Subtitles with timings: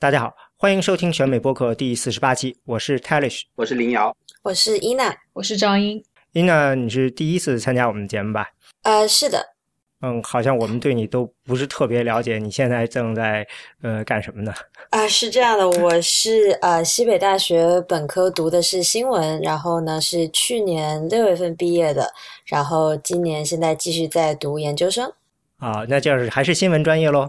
[0.00, 6.02] 大家好，欢迎收听选美播客第四十八期，我是 Talish，我是林瑶，我是伊娜，我是张英。
[6.32, 8.48] 伊娜，你是第一次参加我们的节目吧？
[8.80, 9.50] 呃，是的。
[10.00, 13.46] 嗯，好像我们对你都不是特别了解，你现在正在
[13.82, 14.54] 呃干什么呢？
[14.88, 22.10] 啊，是这样的，我是呃西北大学本科读的是新闻，然后呢是去年六月份毕业的，
[22.46, 25.12] 然后今年现在继续在读研究生。
[25.58, 27.28] 啊，那就是还是新闻专业喽？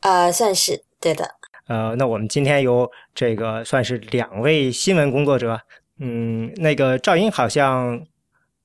[0.00, 1.35] 啊，算是对的。
[1.68, 5.60] 呃，那我们今天有这个算是两位新闻工作者，
[5.98, 8.06] 嗯，那个赵英好像，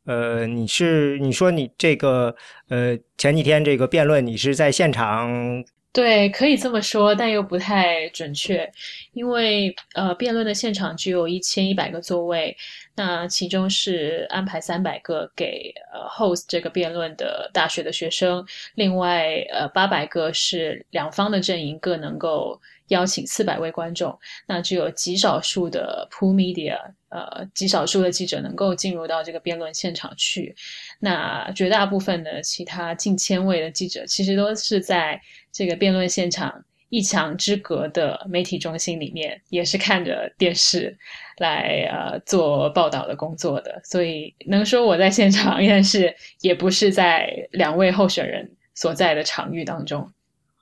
[0.06, 2.36] 呃，你是你说你这个
[2.70, 5.64] 呃前几天这个辩论你是在现场？
[5.92, 8.72] 对，可以这么说，但又不太准确，
[9.14, 12.56] 因为呃辩论的现场只有一千一百个座位，
[12.96, 18.46] 那其中是安排三百个给呃 host 这个辩论的大学的学生，
[18.76, 22.62] 另外呃八百个是两方的阵营各能够。
[22.92, 26.78] 邀请四百位观众，那只有极少数的 pool media，
[27.10, 30.54] 呃，极少数的记者能够进入到这个辩论现场去。
[31.00, 35.20] 那绝大部分的其他近千位的记者，其实都是在
[35.52, 40.98] 这个辩论现场一墙之隔的媒体中心里面，也是看着电视
[41.38, 43.80] 来呃做报道的工作的。
[43.86, 50.12] 所以能说我在现场，但是也不是在两位候选人所在的场域当中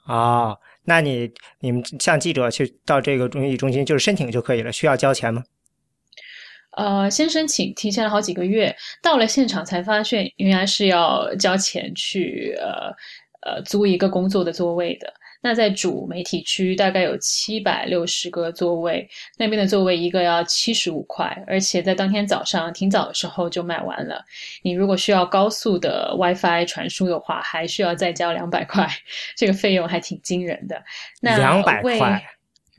[0.05, 0.55] 啊。
[0.89, 5.43] 那你你们向记者去到这个中心中心，就是申请就可以了，需要交钱吗？
[6.71, 12.89] 呃，先申请，提前了好几个月，到了现场才发现，原来是要交钱去呃
[13.41, 15.13] 呃租一个工作的座位的。
[15.41, 24.23] 那在主媒体区大概有七百六十个座位，那边的座位一个要七十五块，而且在当天早上挺早的时候就卖完了。
[24.61, 28.87] 你如果需要高速的 WiFi 传输的话，还需要再交两百块，
[29.37, 30.83] 这个费用还挺惊人的。
[31.21, 32.21] 那两百块。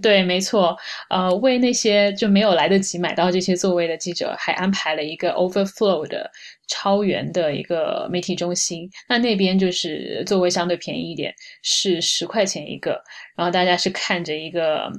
[0.02, 0.76] 对，没错，
[1.08, 6.30] 呃，为那些就没有来得及买到这些座位的记者，还安排了一个 overflow 的
[6.68, 8.88] 超员的一个媒体中心。
[9.08, 13.02] 那那边就是座位相对便宜一点，是十块钱一个，
[13.36, 14.90] 然后大家是看着一个。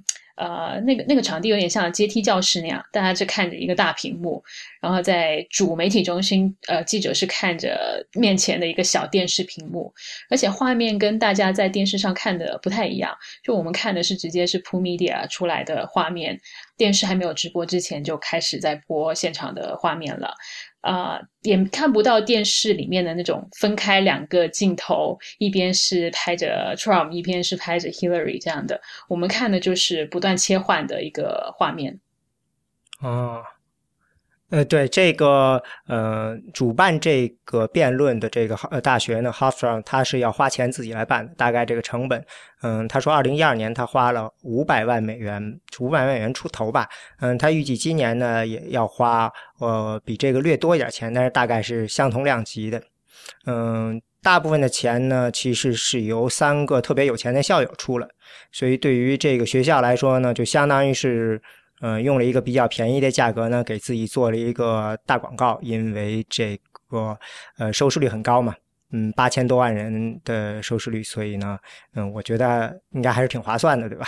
[0.41, 4.43] 呃，那个那个场地有点像阶梯教室那样，大家是看着一个大屏幕，
[4.81, 9.93] 然后在主媒体中心，呃，记者是看着面前的一个小电视屏幕，
[10.31, 16.41] 而且画面跟大家在电视上看的不太一样，就我们看的是直接是 p u Media 出来的画面，
[16.81, 20.33] 电视还没有直播之前就开始在播现场的画面了。
[20.79, 28.81] 啊，也看不到电视里面的那种分开两个镜头，一边是拍着 Trump，一边是拍着 Hillary 这样的。
[29.07, 31.99] 我们看的就是不断切换的一个画面。
[32.99, 33.43] 哦。
[34.51, 42.21] 呃，对这个呃，主办这个辩论的这个呃大学呢，Hofstra，他是要花钱自己来办的，大概这个成本，
[42.61, 45.41] 嗯，他说二零一二年他花了五百万美元，
[45.79, 46.85] 五百万美元出头吧，
[47.21, 52.83] 嗯，他预计今年呢也要花呃比这个略多一点钱，但是大概是相同量级的，
[53.45, 58.07] 嗯，大部分的钱呢其实是由三个特别有钱的校友出了，
[58.51, 61.41] 所以对于这个学校来说呢，就相当于是。
[61.81, 67.17] 嗯，用了一个比较便宜的价格呢，给自己做了一个大广告，因为这个
[67.57, 68.55] 呃收视率很高嘛，
[68.91, 71.57] 嗯，八千多万人的收视率，所以呢，
[71.95, 74.05] 嗯，我觉得应该还是挺划算的，对吧？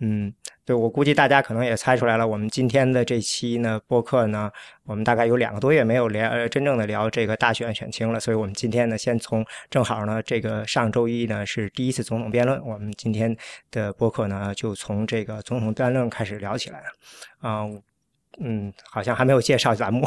[0.00, 0.32] 嗯，
[0.64, 4.50] 对我估计大家可能也猜出来了，我们今天的这期呢播客呢，
[4.84, 13.36] 我们大概有两个多月没有聊真正的聊这个大选选情了，所以我们今天呢先从正好呢这个上周一呢是第一次总统辩论，我们今天
[13.70, 16.86] 的播客呢就从这个总统辩论开始聊起来了，
[17.40, 17.66] 啊。
[18.40, 20.06] 嗯，好像还没有介绍栏目。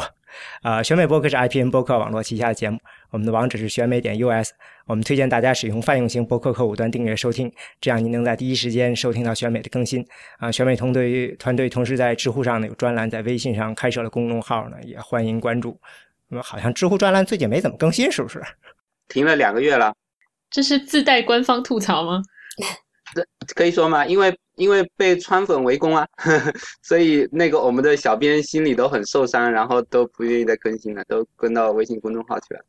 [0.62, 2.78] 啊，选美播客是 IPN 播客网络旗下的节目，
[3.10, 4.52] 我们的网址是选美点 US。
[4.86, 10.04] 我们推荐大家使用泛用型播客客户端订阅收听，这样您能在第一时间收听到选美的更新。
[10.38, 15.78] 啊，选美团队团队同时在知乎上呢有专栏，在微信上开设了公众号呢，也欢迎关注。
[16.28, 18.42] 那么好像知乎专栏最近没怎么更新，是不是？
[19.08, 19.94] 停了两个月了。
[20.50, 22.22] 这是自带官方吐槽吗？
[23.46, 24.06] 这可以说吗？
[24.06, 24.34] 因为。
[24.56, 26.06] 因为被川粉围攻啊，
[26.82, 32.64] 所以那个我们的小编心里都很受伤，然后都不愿意再更新了，都跟到微信公众号去了。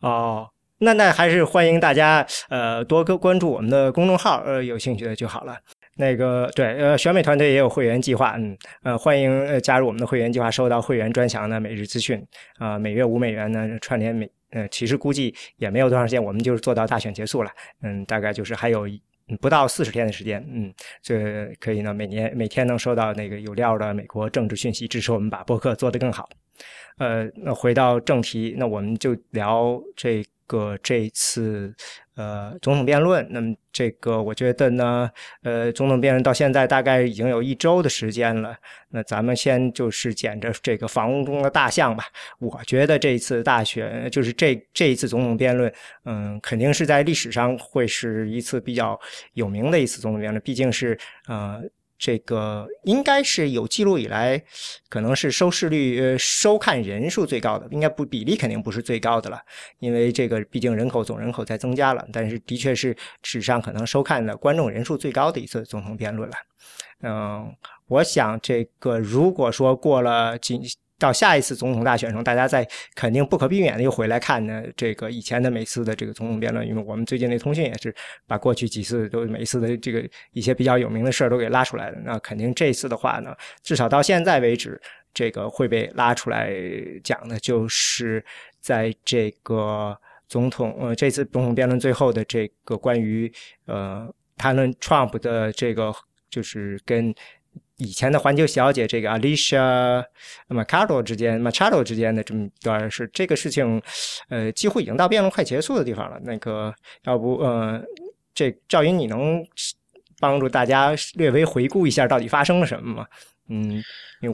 [0.00, 0.48] 哦，
[0.78, 5.58] 那那还是欢迎大家呃多关关注我们的公众号，呃有兴趣的就好了。
[5.96, 12.24] 那个对，呃选美团队也有会员计划，嗯呃欢迎呃加入我们的会员计划，收到会员专享的每日资讯
[12.58, 17.50] 啊，每月五美元呢串联每呃其实估计也没有多长时间，我们就是做到大选结束了，
[17.82, 18.86] 嗯大概就是还有。
[19.40, 20.72] 不到四十天的时间，嗯，
[21.02, 26.28] 这可以呢，每年每天能收到那个有料的美国政治讯息，支持我们把博客做得更好。
[26.98, 31.74] 呃，那回到正题，那我们就聊这个这一次
[32.16, 33.26] 呃总统辩论。
[33.30, 35.10] 那么这个我觉得呢，
[35.42, 38.56] 呃，总统辩论到现在大概已经有一周的时间了。
[38.90, 42.04] 那咱们先就是捡着这个房屋中的大象吧。
[42.38, 45.72] 我觉得这一次大选，就是这这一次总统辩论，
[46.04, 48.98] 嗯，肯定是在历史上会是一次比较
[49.32, 51.62] 有名的一次总统辩论，毕竟是呃。
[51.98, 54.42] 这个应该是有记录以来，
[54.88, 59.40] 可能是收视率、收看人数最高的，应该不比例肯定不是最高的了，
[59.78, 66.36] 因为这个毕竟人口总人口在增加了，但是的确是史上可能收看的观众人数最高的一次总统辩论了。
[67.02, 67.54] 嗯，
[67.86, 70.62] 我想这个如果说过了今。
[71.04, 77.94] 到下一次总统大选中，大家在肯定不可避免的又回来看呢这个以前的每次的这个总统辩论，因为我们最近那通讯也是
[78.26, 80.02] 把过去几次都每一次的这个
[80.32, 81.98] 一些比较有名的事儿都给拉出来了。
[82.02, 84.80] 那肯定这次的话呢，至少到现在为止，
[85.12, 86.50] 这个会被拉出来
[87.02, 88.24] 讲的，就是
[88.60, 89.94] 在这个
[90.26, 93.30] 总统呃这次总统辩论最后的这个关于
[93.66, 95.94] 呃谈论 Trump 的这个
[96.30, 97.14] 就是跟。
[97.78, 100.04] 以前的环球小姐这个 Alicia
[100.48, 103.82] Machado 之间，Machado 之间的这么一段是这个事情，
[104.28, 106.20] 呃，几乎已经到辩论快结束的地方了。
[106.22, 106.72] 那个，
[107.04, 107.82] 要不，呃，
[108.32, 109.44] 这赵云，你能
[110.20, 113.06] 帮助大家略微回顾一下到底发生了什么吗？
[113.48, 113.82] 嗯，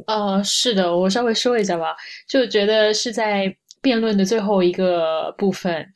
[0.06, 1.96] 呃，是的，我稍微说一下吧，
[2.28, 5.90] 就觉得是在辩论的最后一个部分，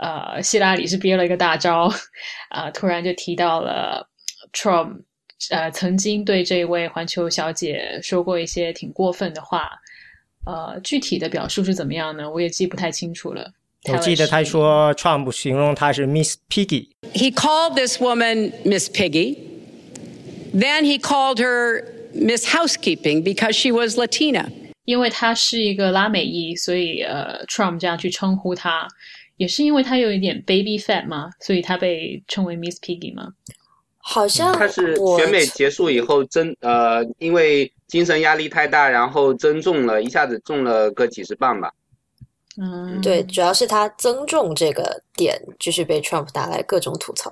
[0.00, 1.88] 呃，希拉里是憋了一个大招，
[2.50, 4.08] 啊，突然就提到了
[4.52, 5.04] Trump。
[5.50, 9.70] 呃，曾经对这位环球小姐说过一些挺过分的话，
[10.44, 12.30] 呃，具体的表述是怎么样呢？
[12.30, 13.52] 我也记不太清楚了。
[13.92, 16.88] 我记得他说，Trump 形容她是 Miss Piggy。
[17.14, 19.36] He called this woman Miss Piggy.
[20.52, 24.50] Then he called her Miss Housekeeping because she was Latina.
[24.84, 28.88] 因为她是一个拉美裔，所以呃，Trump 这样去称呼她，
[29.36, 31.30] 也是因为她有一点 baby fat 吗？
[31.40, 33.34] 所以她被称为 Miss Piggy 吗？
[34.10, 41.70] 好像他是选美结束以后增呃，因为精神压力太大，然后增重了一下子重了个几十磅吧。
[42.56, 47.30] 嗯，对，主要是他增重这个点，就是被 Trump 拿来各种吐槽。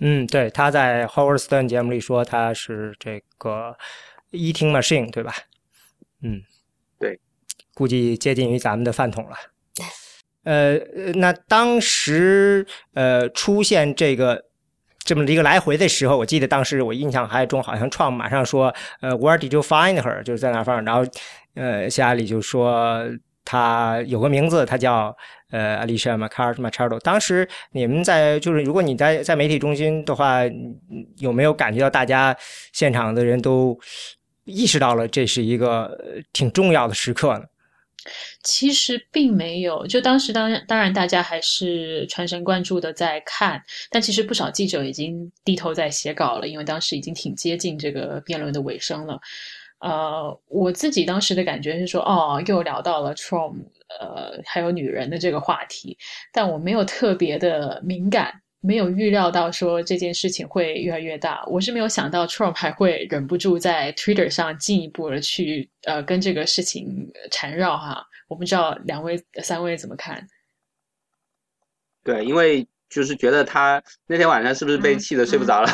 [0.00, 3.74] 嗯，对，他在 Howard Stern 节目里说他是这个
[4.32, 5.34] eating machine，对吧？
[6.22, 6.42] 嗯，
[6.98, 7.18] 对，
[7.72, 9.36] 估计接近于咱们的饭桶了。
[10.44, 10.76] 呃，
[11.14, 14.44] 那当时呃出现这个。
[15.12, 20.22] 这么一个来回的时候，我记得当时我印象还中，好像创马上说，呃，Where did you find her？
[20.22, 20.82] 就是在哪放。
[20.86, 21.04] 然后，
[21.54, 23.04] 呃，希拉里就说
[23.44, 25.14] 他有个名字，他叫
[25.50, 26.98] 呃，Alicia Machado。
[27.00, 30.38] 当时你们在就是，如果你在在媒体中心的话，
[31.18, 32.34] 有没有感觉到大家
[32.72, 33.78] 现场的人都
[34.44, 35.94] 意识到了这是一个
[36.32, 37.44] 挺重要的时刻呢？
[38.42, 49.20] 其实并没有，就当时当当然大家还是全神贯注的在看，但其实不少记者已经低头在写稿了，因为当时已经挺接近这个辩论的尾声了。
[49.80, 53.56] 呃，我自己当时的感觉是说，哦，又聊到了 Trump，
[54.00, 55.96] 呃，还有女人的这个话题，
[56.32, 58.41] 但我没有特别的敏感。
[58.64, 68.06] 没有预料到说这件事情会越来越大，我是没有想到 Trump 还会忍不住在 Twitter 上进一步的去呃跟这个事情缠绕哈。
[68.28, 70.24] 我不知道两位三位怎么看？
[72.04, 75.68] 对，因为就是觉得他那天晚上是不是被气的睡不着了？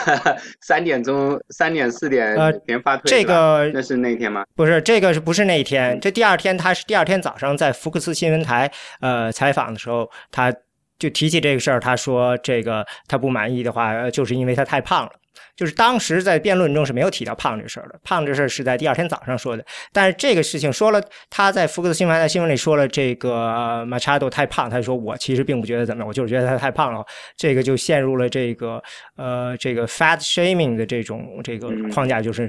[0.62, 4.46] 三点钟、三点、四点连发推，这个那是那天吗？
[4.54, 6.00] 不是，这个是不是那一天？
[6.00, 10.50] 这第二天他是第二天早上在福克斯新闻台呃采访的时候，他。
[10.98, 15.12] 就提起这个事儿，他说这个他不满意的话，就是因为他太胖了。
[15.56, 19.64] 就是当时在辩论中是没有提到胖这事儿的，胖这事儿是在第二天早上说的。
[19.92, 27.04] 但是这个事情说了，他在福克斯新闻在新闻里说了，这个马查多太胖，他说我其实并不觉得怎么样，我就是觉得他太胖了。
[27.36, 28.80] 这个就陷入了这个
[29.16, 32.48] 呃这个 fat shaming 的这种这个框架，就是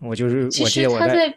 [0.00, 1.34] 我就是我记得我在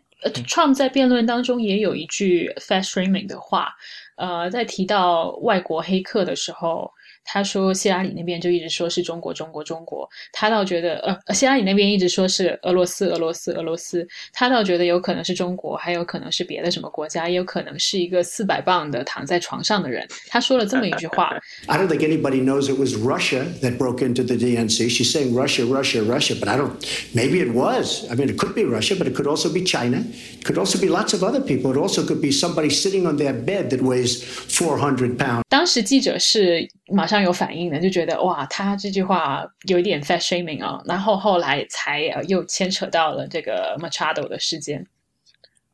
[0.48, 3.74] Trump 在辩论当中也有一句 fat shaming 的话。
[4.20, 6.92] 呃，在提到外国黑客的时候。
[7.32, 20.08] 他说希拉里那边就一直说是中国中国中国，他倒觉得呃希拉里那边一直说是俄罗斯俄罗斯俄罗斯，他倒觉得有可能是中国，还有可能是别的什么国家，也有可能是一个四百磅的躺在床上的人。
[20.28, 21.38] 他说了这么一句话。
[21.68, 24.90] I don't think anybody knows it was Russia that broke into the DNC.
[24.90, 26.72] She's saying Russia, Russia, Russia, but I don't.
[27.14, 28.10] Maybe it was.
[28.10, 30.02] I mean, it could be Russia, but it could also be China.
[30.40, 31.72] It could also be lots of other people.
[31.72, 35.44] It also could be somebody sitting on their bed that weighs four hundred pounds.
[35.50, 37.20] 当时记者是马上。
[37.20, 44.88] 有反应的，就觉得哇，他这句话有一点 fat shaming 啊，然后后来才又牵扯到了这个 Machado 的事件。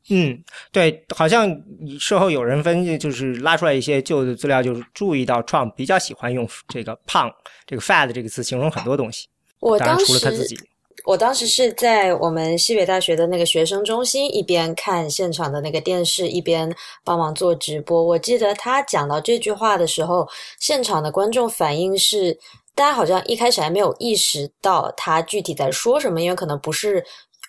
[0.10, 1.56] 嗯，对，好像
[2.00, 7.32] 事后有人分析，就是拉出来一些旧的资料，就是注意到 Trump 比较喜欢用这个“胖”
[7.68, 9.28] 这个 “fat” 这个词形容很多东西。
[9.60, 10.58] 我当时除了他自己，
[11.04, 16.74] 我当时是在我们西北大学的那个学生中心，一边看现场的那个电视，一边
[17.04, 18.02] 帮忙做直播。
[18.02, 20.28] 我记得他讲到这句话的时候，
[20.60, 22.36] 现场的观众反应是，
[22.74, 27.06] 大家好像一开始还没有意识到他具体在说什么，因为可能不是。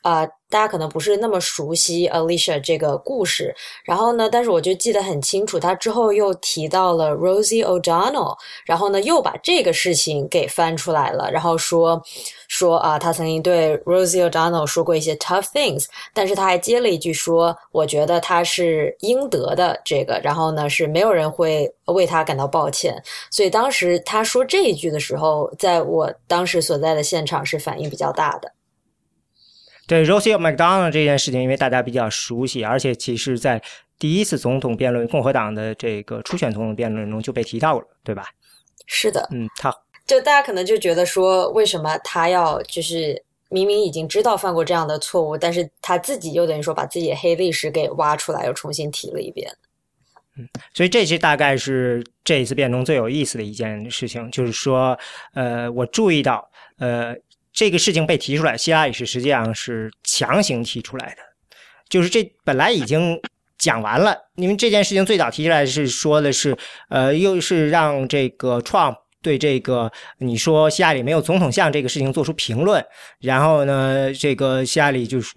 [0.07, 3.53] 啊，大家可能不是那么熟悉 Alicia 这个故事，
[3.85, 12.01] 然后呢，但是我就记得很清楚，他之后又提到了 Rosie O'Donnell，然后呢，又把这个事情给翻出来了，然后说
[12.47, 22.95] 说啊，他曾经对 Rosie O'Donnell 说过一些 tough things，但是他还接了一句说，我觉得他是应得的这个，然后呢，是没有人会为他感到抱歉，
[23.33, 28.53] 所以当时他说这一句的时候，在我当时所在的现场是反应比较大的。
[29.87, 33.63] 对 Rosie McDonald 这件事情，因为大家比较熟悉，而且其实在
[33.99, 38.29] 第一次总统辩论，共和党的这个初选总统辩论中就被提到了，对吧？
[38.87, 39.73] 是的，嗯，他
[40.05, 49.49] 就大家可能就觉得说，为什么他要就是明明已经知道犯过这样的错误，但是他自己又等于说把自己的黑历史给挖出来，又重新提了一遍。
[50.37, 54.99] 嗯，所以这是大概是这一次辩论最有意思的一件事情，就是说，
[55.35, 57.15] 呃，我注意到，呃。
[57.57, 61.23] 这个事情被提出来，希拉里是实际上是强行提出来的，
[61.89, 63.19] 就是这本来已经
[63.57, 66.55] 讲完了，因为这件事情最早提出来是说的是，
[66.91, 72.85] 呃，又是让这个 Trump 对这个你说希拉里没有总统像这个事情做出评论，
[73.21, 75.33] 然后呢，这个希拉里就是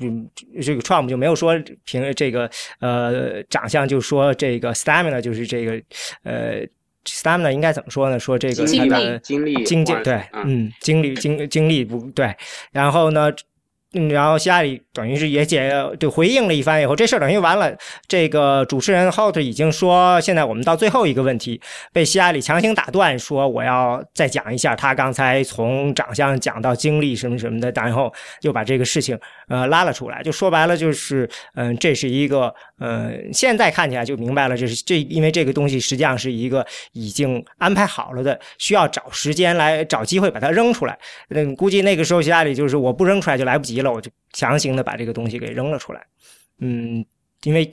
[0.61, 5.81] 这个 Trump 就没有说评这个呃长相，就说这个 stamina 就是这个
[6.23, 6.67] 呃。
[7.05, 8.19] Stamina 应该怎么说呢？
[8.19, 12.35] 说这个经历经历经济对，嗯，经历经经历不对，
[12.71, 13.31] 然后呢？
[13.93, 17.75] 嗯，然后希拉里等于是也解就回应了一番以后，这事儿等于完了。
[18.07, 21.59] 这个主持人 Holt 已经说，现在我们到最后一个问题，
[21.91, 29.17] 被希拉里强行打断，说我要再讲一下他刚才从长相讲到经历什么什么的，然后又把这个事情
[29.47, 30.21] 呃拉了出来。
[30.21, 40.95] 就说白了，就是嗯，这是一个呃，现在看起来就明白了，这是这因为这个东西实际上是一个已经安排好了的，需要找时间来找机会把它扔出来。
[41.29, 43.78] 嗯，估计那个时候希拉里就是我不扔出来就来不及。
[43.81, 46.05] 了，我就强行的把这个东西给扔了出来。
[46.59, 47.05] 嗯，
[47.43, 47.71] 因为，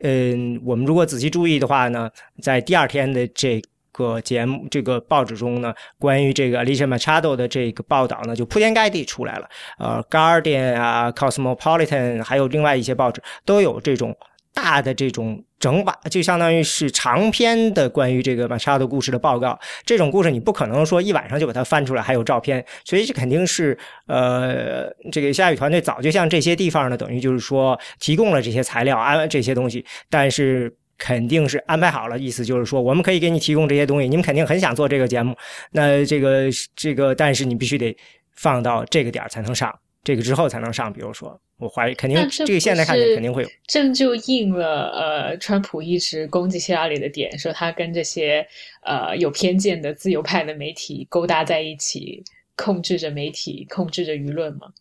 [0.00, 2.10] 嗯，我们如果仔细注意的话呢，
[2.42, 9.48] 在第二天的这个节目、这个报纸中呢，关于这个 Alicia Machado 的这个报道呢，就铺天盖地出来了。
[9.78, 14.16] 呃，《Guardian》啊，《Cosmopolitan》还有另外一些报纸都有这种。
[14.52, 19.58] 大的这种整把，就相当于是长篇的关于这个马沙的故事的报告。
[19.84, 35.36] 这种故事你不可能说一晚上就把它翻出来，还有照片，所以这肯定是呃，这个夏雨团队早就向这些地方呢，等于就是说提供了这些材料安这些东西，但是肯定是安排好了，意思就是说我们可以给你提供这些东西，你们肯定很想做这个节目，
[35.72, 37.96] 那这个这个，但是你必须得
[38.34, 41.40] 放到这个点才能上，这个之后才能上，比如说。
[41.60, 48.46] 我怀疑肯定这个现在看起来肯定会有，这就应了呃，川普一直攻击希拉里的点，说他跟这些
[48.82, 52.24] 呃有偏见的自由派的媒体勾搭在一起，
[52.56, 54.72] 控制着媒体，控制着舆论嘛？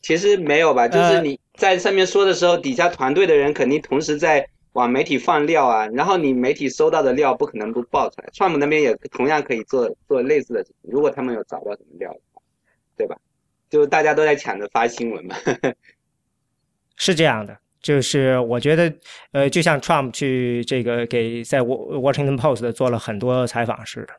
[0.00, 12.42] 其实没有吧，就是你在上面说的时候，底下团队的人肯定同时在往媒体放料啊，然后你媒体收到的料不可能不爆出来，川普那边也同样可以做做类似的，如果他们有找到什么料的话，
[12.96, 13.16] 对吧？
[13.68, 15.36] 就大家都在抢着发新闻嘛。
[17.04, 18.92] 是这样的，就是我觉得，
[19.32, 24.14] 呃，就像 Trump 去这个给在 Washington Post 做了很多采访似的，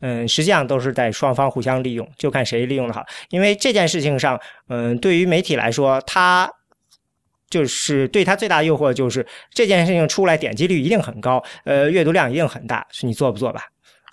[0.00, 3.04] 嗯，实际上都是在双方互相利用，就看谁利用的好。
[3.30, 4.36] 因为这件事情上，
[4.66, 6.50] 嗯，对于媒体来说，他
[7.48, 13.62] 就是对他最大的诱惑就是这件事情出来点击率一定很高，呃，阅读量一定很大，是你做不做吧？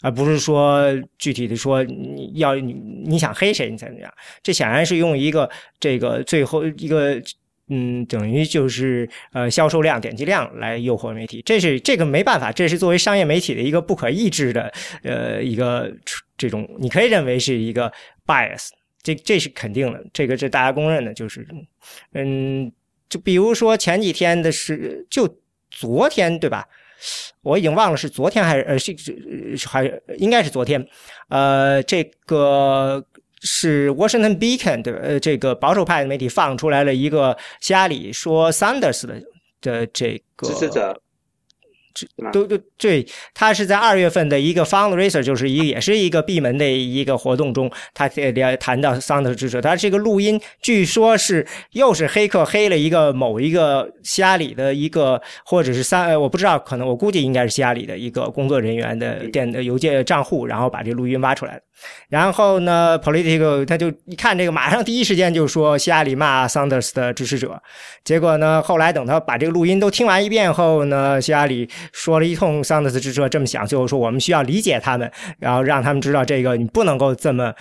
[0.04, 0.86] 而不是说
[1.18, 2.74] 具体的说你要你
[3.04, 4.14] 你想黑谁你才能这样。
[4.44, 5.50] 这显然是用一个
[5.80, 7.20] 这个最后一个。
[7.74, 14.70] 嗯，等于就是呃销售量、点击量来诱惑媒体，这是这个没办法，这是作为商业媒体的一个不可抑制的
[15.04, 15.90] 呃一个
[16.38, 17.90] 这种，你可以认为是一个
[18.26, 18.68] bias，
[19.02, 21.48] 这这是肯定的，这个是大家公认的，就是
[22.14, 22.70] 嗯，
[23.08, 25.38] 就比如说前几天的是就
[25.70, 26.68] 昨天对吧？
[27.42, 28.94] 我已经忘了是昨天还是呃是
[29.66, 30.86] 还应该是昨天，
[31.30, 33.06] 呃这个。
[33.42, 39.22] 是 Washington Beacon 的呃这个保守派的媒体放出来了一个希拉里说 Sanders 的
[39.62, 41.02] 的这个支持者，
[42.32, 49.60] 都都对，他是在二月份的一个 fundraiser，就是一也是一个闭门的一个活动中，他聊谈到桑德斯支持。
[49.60, 61.62] 他这个录音据说是又是黑客黑了一个某一个希拉里的一个，或者是三，我不知道，可能我估计应该是希拉里的一个工作人员的电邮件账户，然后把这录音挖出来
[62.10, 67.62] 然后呢，Politico 他就一看这个，马上第一时间就说希拉里骂桑德斯的支持者。
[68.04, 71.70] 结果呢，后来等他把这个录音都听完一遍后呢，希拉里。
[71.94, 77.54] 说了一通桑德斯支持者这么想，最后说我们需要理解他们，然后让他们知道这个你不能够这么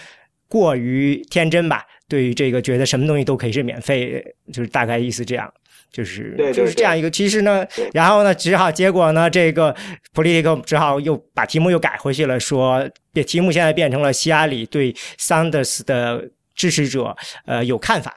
[0.49, 1.85] 过于天真吧？
[2.09, 5.53] 对于这个觉得什么东西都可以是免费，就是大概意思这样，
[5.93, 7.11] 就是就是这样一个。
[7.11, 9.75] 其实呢，然后呢，只好结果呢，这个
[10.15, 18.17] Politico 只好又把题目又改回去了，说题目现在变成了希拉里对 Sanders 的支持者呃有看法。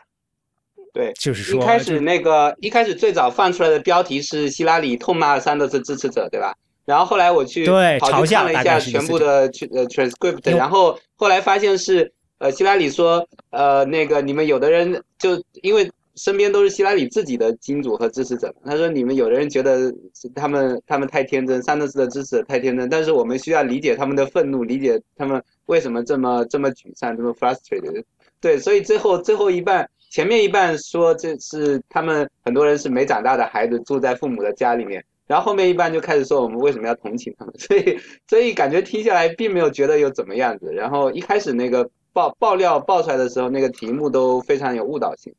[0.94, 6.54] 对，就是说，一开始那个一开始最早放出来的标题是希拉里痛骂桑德斯支持者，对吧？
[6.86, 19.94] 然后后来我去对跑去看了一下全部的呃 transcript，然后后来发现是呃希拉里说呃那个你们有的人就因为身边都是希拉里自己的金主和支持者，他说你们有的人觉得
[20.36, 28.04] 他们他们太天真，桑德斯的支持者太天真，但是我们需要理解他们的愤怒，理解他们为什么这么这么沮丧，这么 frustrated。
[28.40, 29.90] 对，所以最后最后一半。
[30.12, 40.72] 前面一半说这是他们很多人是没长大的孩子住在父母的家里面，然后后面一半就开始说我们为什么要同情他们， 所以所以感觉听下来并没有觉得有怎么样子。
[40.72, 45.34] 然后一开始那个爆爆料爆出来的时候，那个题目都非常有误导性。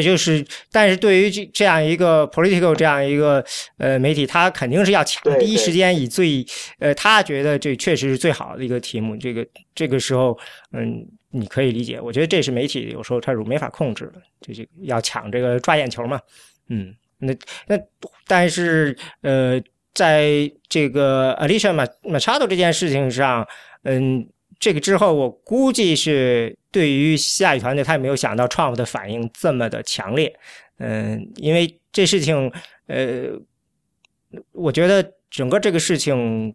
[0.00, 3.44] 这就是，但是对于这这样一个 political 这样一个
[3.78, 6.44] 呃媒体，他肯定是要抢第一时间以最
[6.78, 9.16] 呃他觉得这确实是最好的一个题目。
[9.16, 10.38] 这个这个时候，
[10.72, 11.06] 嗯。
[11.34, 16.20] 你可以理解，我觉得这是媒体有时候他是没法控制的，就这要抢这个抓眼球嘛，
[16.68, 17.34] 嗯，那
[17.66, 17.78] 那
[18.26, 19.58] 但是呃，
[19.94, 21.72] 在这个 Alicia
[22.02, 23.48] Machado 这件事情上，
[23.84, 24.28] 嗯，
[24.62, 30.32] 这个之后我估计是对于下一团队他也没有想到 Trump 的反应这么的强烈，
[30.78, 32.48] 嗯，因为这事情，
[32.86, 33.30] 呃，
[34.52, 36.54] 我觉得整个这个事情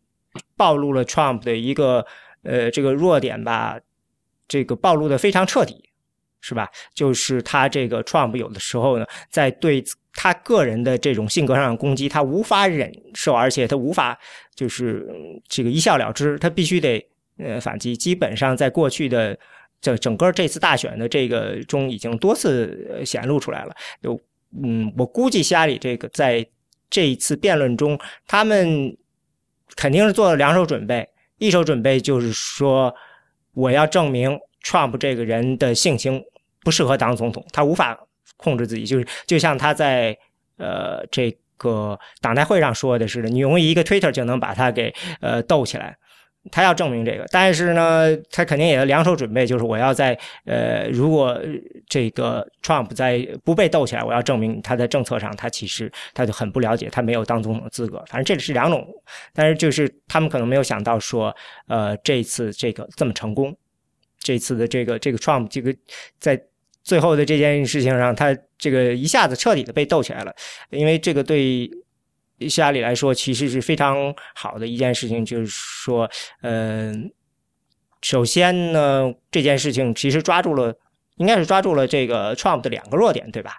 [0.55, 2.05] 暴露了 Trump 的一个
[2.43, 3.77] 呃这个弱点吧。
[4.47, 5.89] 这个暴露的非常彻底，
[6.39, 6.69] 是吧？
[6.93, 9.83] 就是他这个 Trump 有的时候呢，在对
[10.13, 14.17] 他个人的这种性格上的攻击，他无法忍受，而且他无法
[14.55, 15.05] 就是
[15.49, 17.05] 这个一笑了之，他必须得
[17.37, 17.95] 呃反击。
[17.95, 19.37] 基本上在过去的
[19.81, 23.75] 这整个这次大选的这个中，已经多次显露出来了。
[24.01, 24.19] 就
[24.63, 26.45] 嗯，我估计希拉里这个在
[26.89, 28.97] 这一次辩论中，他们
[29.75, 32.93] 肯定是做了两手准备，一手准备就是说。
[33.53, 36.23] 我要证明 Trump 这个人的性情
[36.61, 37.97] 不适合当总统，他无法
[38.35, 40.15] 控制自己，就是就像他在
[40.57, 45.97] 呃这个党代会上说的似的，你用一个 Twitter 就能把他给呃逗起来。
[46.51, 51.39] 他要证明这个，但是呢，他肯定也要两手准备，就是我要在呃，如果
[51.87, 58.03] 这个 Trump 在不被斗起来，我要证明他在政策上他其实他就很不了解，他没有当总统的资格。
[58.07, 58.87] 反正这是两种，
[59.33, 61.35] 但是就是他们可能没有想到说，
[61.67, 63.55] 呃，这次这个这么成功，
[64.19, 65.75] 这次的这个这个 Trump 这个
[66.19, 66.41] 在
[66.83, 70.33] 最后的这件事情上，他这个一下子彻底的被斗起来了，
[70.69, 71.69] 因为这个对。
[72.47, 76.07] 希拉里来说，其实是非常好的一件事情，就是说，
[76.41, 77.09] 嗯，
[78.01, 80.77] 首先呢，这件事情其实抓住了，
[81.15, 83.53] 应该是抓住了这个 Trump 的两个弱点，对吧？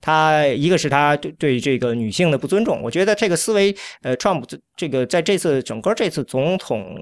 [0.00, 4.44] 他一个是他对对这个女性的不尊重，我觉得这个思维，呃，Trump
[4.76, 6.96] 这个在这次整个这次总统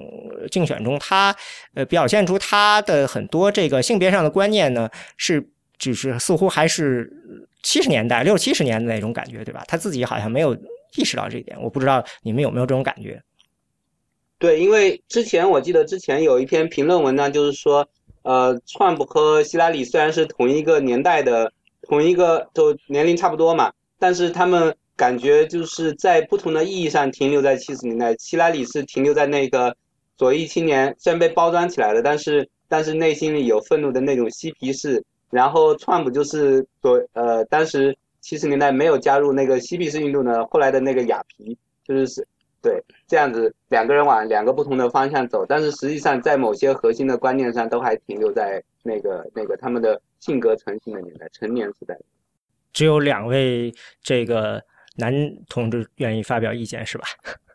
[0.51, 1.35] 竞选中，他
[1.75, 7.11] 呃表现出他的很多这个性别上的观念呢，是只是似乎还是
[7.63, 9.65] 七十年代六七十年的那种感觉，对吧？
[9.67, 10.55] 他自己好像没有。
[10.97, 13.23] 意识到这一点，我不知道你们有没有这种感觉。
[14.39, 17.89] 对，因为之前我记得之前有一篇评论文章，就是说，
[18.23, 21.51] 呃，川普和希拉里虽然是同一个年代的，
[21.83, 28.15] 同一个都年龄差不多嘛，但是他们感觉就是在不同的意义上停留在七十年代。
[28.17, 29.75] 希拉里是停留在那个
[30.17, 35.03] 左翼青年，虽然被包装起来了，但是但是内心里有愤怒的那种嬉皮士。
[35.31, 37.97] 然后川普就是左呃当时。
[38.25, 42.27] 七十年代没有加入那个嬉皮士运动的，后来的那个雅皮就是是，
[42.63, 51.95] 对这样子两个人往两个不同的方向走，但是实际上在某些核心的观念上都还停留在那个那个他们的性格成型的年代，成年时代。
[52.73, 53.71] 只有两位
[54.03, 54.63] 这个
[54.97, 55.13] 男
[55.51, 57.05] 同志愿意发表意见，是吧？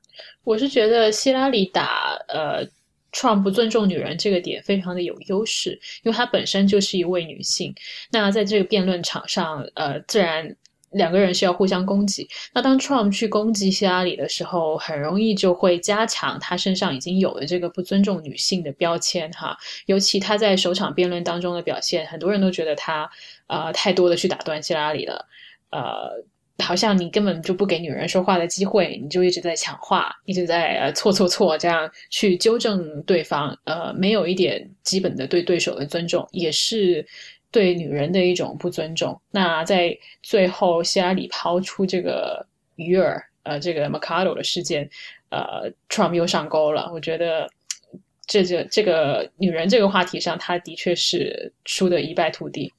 [0.45, 2.63] 我是觉得希拉里打呃。
[3.11, 5.71] 创不尊重女人这个点非常的有优势，
[6.03, 7.73] 因为她本身就是一位女性。
[8.11, 10.55] 那在这个辩论场上，呃，自然
[10.91, 12.27] 两个人是要互相攻击。
[12.53, 19.57] 那当 Trump 去攻击希拉里的时候，很容易就会加强他身上已经有的这个不尊重女性的标签哈。
[19.85, 23.09] 尤其他在首场辩论当中的表现，很多人都觉得他
[23.47, 25.27] 呃太多的去打断希拉里了，
[25.71, 26.23] 呃。
[26.61, 37.07] 好像你根本就不给女人说话的机会，你就一直在抢话，一直在呃错错错这样去纠正对方，呃，没有一点基本的对对手的尊重，也是
[37.51, 39.19] 对女人的一种不尊重。
[39.31, 44.89] 那在最后，希拉里抛出这个鱼饵，呃，这个 Mercado 的事件，
[45.29, 46.89] 呃，Trump 又上钩了。
[46.93, 47.49] 我觉得
[48.27, 52.73] 这这这个女人这个话题上，他的确是输的一败涂地。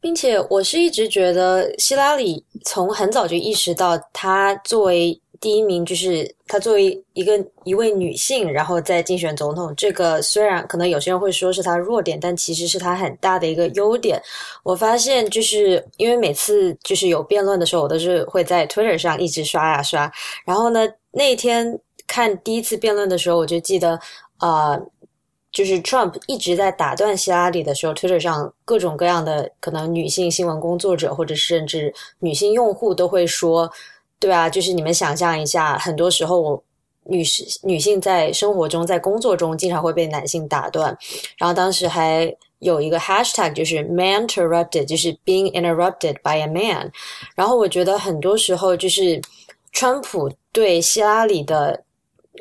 [0.00, 14.20] 并且我是一直觉得希拉里从很早就意识到，她作为第一名，就是她作为一个一位女性，然后在竞选总统，这个虽然可能有些人会说是她弱点，但其实是她很大的一个优点。
[14.62, 20.10] 我发现就是因为每次就是有辩论的时候，我都是会在 Twitter 上一直刷呀刷，
[20.44, 23.98] 然后呢那天看第一次辩论的时候，我就记得
[24.38, 24.78] 啊。
[25.50, 33.68] 就是 Trump 一直在打断希拉里的时候，Twitter 上各种各样的可能女性新闻工作者或者甚至女性用户都会说
[34.20, 36.62] ：“对啊，就是你们想象一下，很多时候我
[37.04, 40.96] 女士女性在生活中在工作中经常会被男性打断。”
[41.38, 46.90] 然后当时还有一个 hashtag 就是 “maninterrupted”，就是 “being interrupted by a man”。
[47.34, 49.20] 然后我觉得很多时候就是
[49.72, 51.84] 川普对希拉里的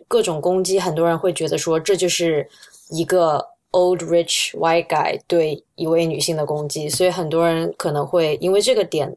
[0.08, 2.50] 各种攻击，很多人会觉得说这就是。
[2.90, 9.14] 一个 old rich white guy 对一位女性的攻击，所以很多人可能会因为这个点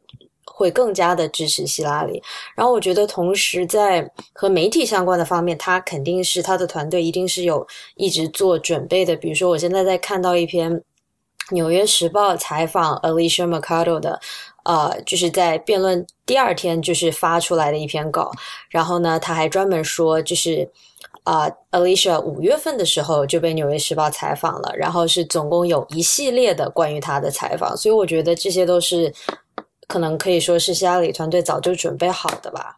[0.61, 2.21] 会更加的支持希拉里。
[2.55, 9.15] 然后我觉得，同时在和媒体相关的方面，他肯定是他的团队一定是有一直做准备的。
[9.15, 10.71] 比如说，我现在在看到一篇
[11.49, 14.19] 《纽约时报》采访 Alicia Mercado 的，
[14.63, 18.31] 呃，就是在辩论第二天就是发出来的一篇稿。
[18.69, 20.69] 然后呢，他还专门说，就是。
[21.23, 29.13] 啊，Alicia 五月份的时候就被《纽约时报》采访了，然后是总共有一系列的关于他的采访，所以我觉得这些都是
[29.91, 32.77] 可能可以说是希拉里团队早就准备好的吧。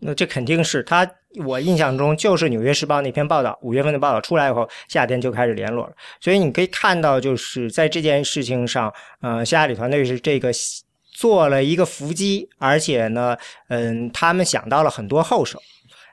[0.00, 1.08] 那这肯定是他，
[1.44, 5.92] 我印象中就是《纽约时报》那篇报道，五月份的报道出来以后，夏天就开始联络了。
[6.20, 10.50] 所以你可以看到，就是在这件事情上，呃，希拉里团队是这个
[11.12, 13.36] 做了一个伏击，而且呢，
[13.68, 15.62] 嗯，他们想到了很多后手。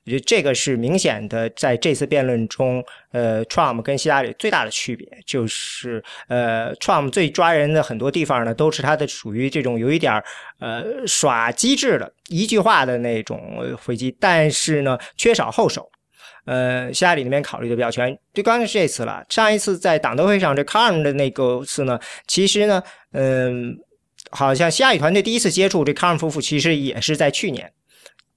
[0.10, 10.24] 我觉得这个是明显的，在这次辩论中，呃，Trump 跟希拉里最大的区别就是，呃，Trump 最抓人的很多地方呢，都是他的属于这种有一点儿
[10.58, 13.40] 呃耍机智的一句话的那种
[13.84, 15.88] 回击，但是呢，缺少后手。
[16.46, 19.24] 呃，希拉里那边考虑的比较全，就刚才是这次了。
[19.30, 23.78] 上一次在党德会上这 Carm 的那个次呢，其实呢，嗯，
[24.32, 27.72] 好像希拉里团队第一次接触这 Carm 夫妇，其实也是在去年，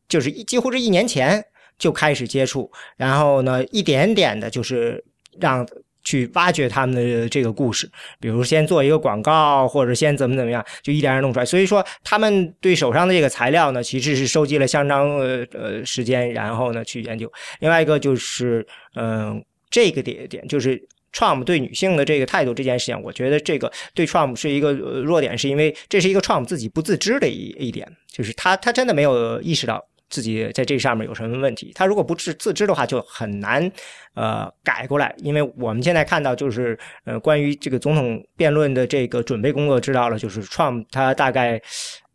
[0.06, 1.42] 就是一几乎是一年前。
[1.78, 5.02] 就开始接触，然后呢，一点点的，就是
[5.40, 5.66] 让
[6.04, 11.46] 去挖掘他们的这个故事，比如先做一个广告，或者先怎么怎么样，就一点点弄出来。
[11.46, 17.30] 所以说，他们对手上的这个材料呢，其实是收集了相当呃呃时间，然后呢去研究。
[17.60, 20.76] 另外一个就是，嗯，这个点点就是
[21.12, 29.84] Trump 对女性的这个态度这件事情，我觉得这个对 Trump 是一个弱点，是因为这是一个 Trump 自己不自知的一一点，就是他他真的没有意识到。
[30.12, 31.72] 自己在这上面有什么问题？
[31.74, 33.72] 他如果不自自知的话，就很难
[34.12, 35.14] 呃改过来。
[35.16, 41.58] 因为我们现在看到，就是呃关于这个总统辩论的这个准备工作，知道了，就是 Trump 他大概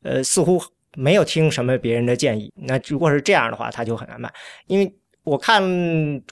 [0.04, 0.62] 呃似乎
[0.96, 2.54] 没有听什么别人的建议。
[2.56, 4.32] 那如果是这样的话，他就很难办。
[4.68, 5.60] 因为我看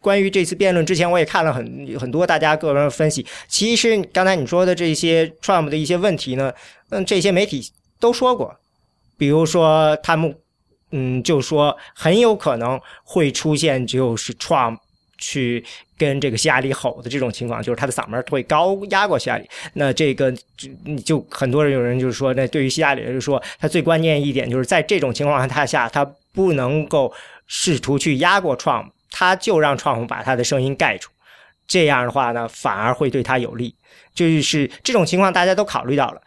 [0.02, 3.26] 关于这次辩论之前，我也看了很很多大家个人分析。
[3.48, 6.54] 其实刚才你说的这些 Trump 的一些问题呢，
[6.90, 8.56] 嗯，这些媒体都说过，
[9.18, 10.36] 比如说他们。
[10.92, 14.78] 嗯，就说很有可能会出现，就是 Trump
[15.18, 15.64] 去
[15.98, 19.50] 跟这个希拉里吼的这种情况，就是他的嗓门会高压过希拉里。
[19.74, 20.70] 那这个就
[21.04, 27.12] 就很多人有人就是说，那对于希拉里来说，他最关键一点就是在这种情况下，下他不能够
[27.48, 31.10] 试图去压过 Trump，他就让 Trump 把他的声音盖住。
[31.68, 33.74] 这样的话呢，反而会对他有利。
[34.14, 36.22] 就是这种情况，大家都考虑到了，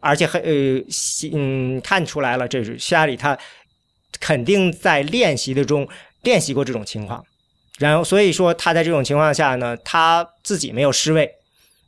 [0.00, 0.80] 而且很呃，
[1.32, 3.36] 嗯，看出来了，这是希拉里他。
[4.20, 5.86] 肯定在练习的中
[6.22, 7.24] 练习过这种情况，
[7.78, 11.30] 然后所以说他在这种情况下呢，他自己没有失位，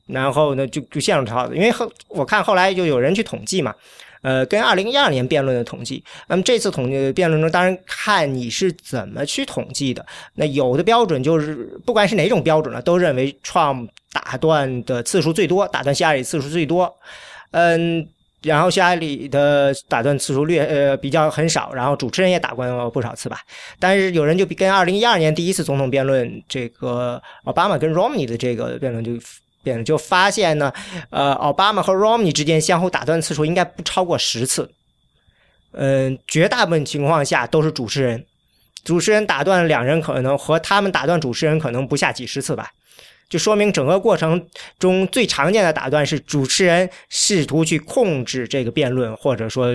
[0.06, 1.54] 然后呢就就陷入套子。
[1.54, 3.74] 因为后我看后来就有人去统计嘛，
[4.22, 10.04] 呃，跟二零一二年辩论的统计，那么这次统计辩论中，当然看你是怎么去统计的。
[10.34, 16.94] 那有的标准就是不管是哪种标准呢，都认为 Trump 打断的次数最多，打断希拉里次数最多。
[17.50, 18.06] 嗯，
[18.42, 23.40] 然后希拉里的打断次数略呃比较很少，然后主持人也打断过不少次吧。
[23.80, 29.12] 但是有人就跟二零一二年第一次总统辩论这个奥巴马跟 Romney 的这个辩论就
[29.62, 30.72] 辩论就发现呢，
[31.10, 34.70] 呃，奥巴马和 Romney 之间相互打断次数应该不超过十次。
[35.72, 38.24] 嗯，绝大部分情况下都是主持人，
[38.84, 42.70] 主持人打断两人可能和他们打断主持人可能不下几十次吧。
[43.28, 44.44] 就说明整个过程
[44.78, 49.68] 中最常见的打断是主持人试图去控制这个辩论，或者说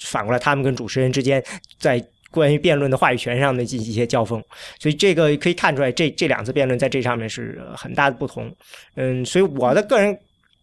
[0.00, 1.42] 反过来他们跟主持人之间
[1.78, 4.42] 在关于辩论的话语权上的进行一些交锋，
[4.78, 8.54] 所以这个可以看出来，这这两次辩论在这上面是很大的不同。
[8.96, 10.18] 嗯，所以我的个人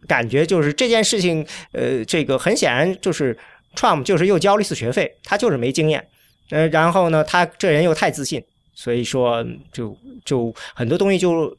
[0.07, 3.35] 感觉就是这件事情，呃，这个很显然就是
[3.75, 6.05] Trump 就是又交了一次学费，他就是没经验，
[6.51, 8.43] 呃，然后呢，他这人又太自信，
[8.75, 11.57] 所以说就就很多东西就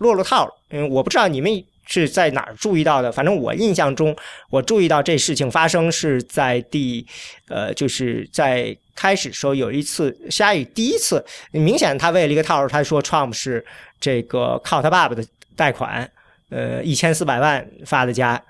[0.00, 4.16] 落了套了，嗯，我不知道你们是在哪儿注意到的，反正我印象中，
[4.48, 7.06] 我注意到这事情发生是在第，
[7.48, 13.64] 呃，就是在开始时候有一次，夏雨第一次，明显他为了一个套，他说 Trump 是
[14.00, 15.22] 这个靠他爸爸的
[15.54, 16.10] 贷款，
[16.48, 18.42] 呃，一千四百万发的家，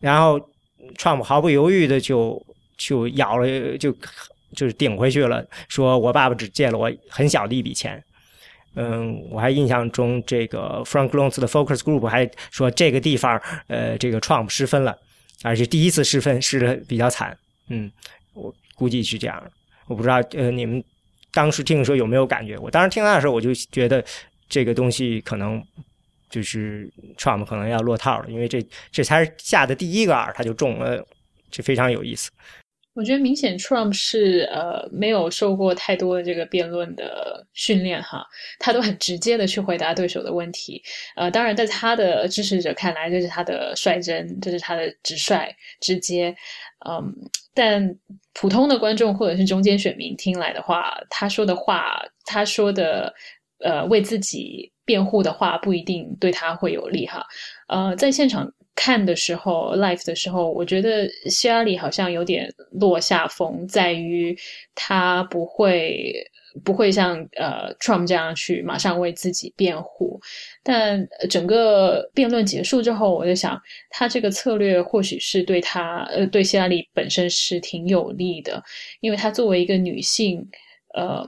[0.00, 0.40] 然后
[0.96, 2.44] Trump 毫不犹豫的就
[2.76, 3.94] 就咬了，就
[4.56, 8.02] 就是顶回去了，说我爸爸只借了我很小的一笔钱。
[8.76, 14.96] 嗯，我还印象中，这个 Frank l o n s 的 Focus Group 还说这个地方，呃，这个 Trump 失分了，
[15.42, 17.36] 而且第一次失分失的比较惨。
[17.68, 17.90] 嗯，
[18.34, 19.42] 我估计是这样。
[19.86, 20.84] 我不知道，呃，你们
[21.32, 22.58] 当时听的时候有没有感觉？
[22.58, 24.04] 我当时听到的时候，我就觉得
[24.48, 25.62] 这个东西可能
[26.28, 31.02] 就是 Trump 可能要落套了，因为这这才是下的第一个饵，他就中了，
[31.50, 32.30] 这非常有意思。
[32.96, 38.26] 我觉得明显 Trump 是呃没有受过太多的这个辩论的训练哈，
[38.58, 40.82] 他都很直接的去回答对手的问题。
[41.14, 46.34] 呃，当然在他的支持者看来，这是他的率真，这是他的直率、直接。
[46.88, 47.14] 嗯，
[47.52, 47.94] 但
[48.32, 53.12] 普通的观众或者是中间选民听来的话，他说的话，他说的
[53.58, 57.26] 呃为自己辩护的话，不一定对他会有利哈。
[57.68, 58.50] 呃，在现场。
[58.76, 64.36] 看的时候，life 的时候，我觉得希拉里好像有点落下风，在于
[64.74, 66.12] 他不会
[66.62, 70.20] 不会像呃 Trump 这样去马上为自己辩护。
[70.62, 78.62] 但整个辩论结束之后，我就想，他这个策略或许是对他呃对希拉里本身是挺有利的，
[79.00, 80.46] 因为他作为一个女性，
[80.94, 81.26] 呃，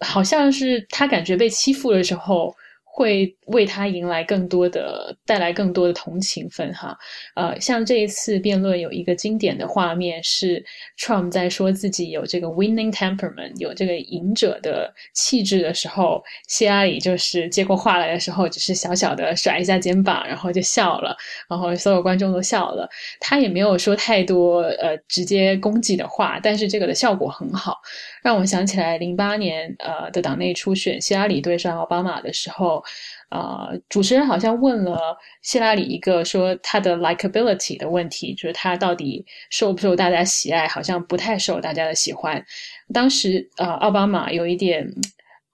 [0.00, 2.54] 好像是他感觉被欺负的时候。
[2.96, 6.96] 会为他迎来更多的带来更多的同情分哈，
[7.34, 10.64] 呃，像这一次辩论有一个经典的画面是
[10.96, 21.16] Trump 在说自己有这个 winning temperament 有这个赢者的气质的时候，希拉里就是接过话来的时候，只是小小的甩一下肩膀，然后就笑了，
[21.48, 27.76] 然后所有观众都笑了，他也没有说太多呃直接攻击的话，但是这个的效果很好，
[28.22, 32.83] 让我想起来零八年呃的党内初选，希拉里对上奥巴马的时候。
[33.30, 42.44] 呃，主持人好像问了希拉里一个说他的 likability 的问题，就是他到底受不受大家喜爱，好像不太受大家的喜欢。
[42.92, 44.86] 当时呃，奥巴马有一点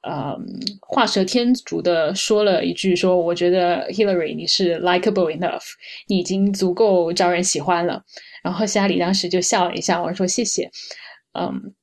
[0.03, 0.37] 呃
[0.81, 5.65] 画蛇添足的说了一句，说我觉得 Hillary 你是 likable enough，
[6.09, 8.03] 你已经足够招人喜欢了。
[8.43, 10.71] 然后希拉里当时就笑了一下，我说谢谢。
[11.39, 11.75] 嗯，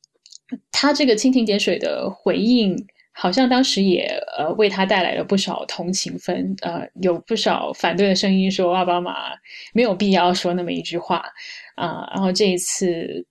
[0.72, 2.76] 他这个蜻蜓点水的回应。
[3.20, 4.06] 好像当时也
[4.38, 9.34] 呃为他带来了不少同情分，呃有不少反对的声音说奥巴马
[9.74, 11.24] 没有必要说那么一句话
[11.76, 13.26] 啊，然后这一次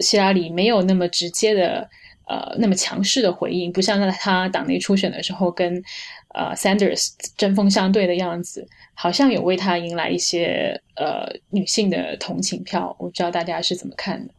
[0.00, 1.88] 希拉里没有那么直接的
[2.28, 5.82] 呃那么强势的回应，不像在他党内初选的时候跟
[6.34, 14.34] 呃 Sanders 针锋相对的样子，好像有为他迎来一些呃女性的同情票，我不知道大家是怎么看的。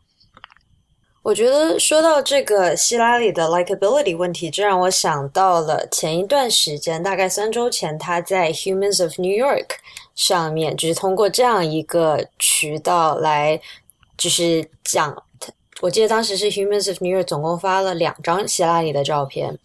[1.24, 9.68] 我觉得说到这个希拉里的 likability 问题，这让我想到了前一段时间，大概三周前，他在 Humans of New York
[10.16, 13.62] 上面，就是通过这样一个渠道来，
[14.18, 15.16] 就是讲，
[15.82, 19.56] 我记得当时是 Humans of New York 总共发了两张希拉里的照片，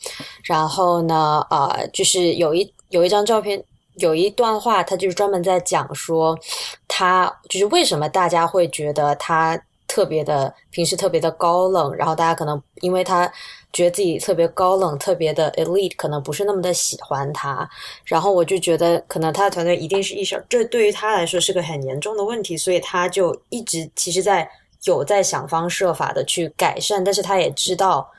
[0.44, 3.64] 然后呢，呃，就是有一有一张照片，
[3.94, 6.38] 有一段话，他就是专门在讲说，
[6.86, 9.58] 他就是为什么大家会觉得他。
[9.86, 13.30] 特别的，平时特别的高冷，然后大家可能因为他
[13.72, 17.68] 觉得自己特别高冷，特别的 elite，可能不是那么的喜欢他。
[18.04, 24.50] 然后我就觉得，可能他的团队一定是意识到这对于他来说是个很严重的问题，所以他就一直其实在
[24.84, 28.10] 有在想方设法的去改善，但是他也知道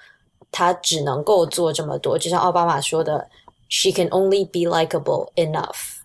[0.52, 3.30] 他只能够做这么多，就像奥巴马说的
[3.70, 5.98] ，She can only be likable enough。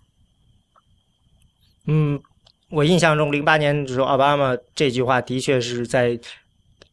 [1.86, 2.22] 嗯。
[2.72, 6.18] 我印象中，零八年的时候，奥巴马这句话的确是在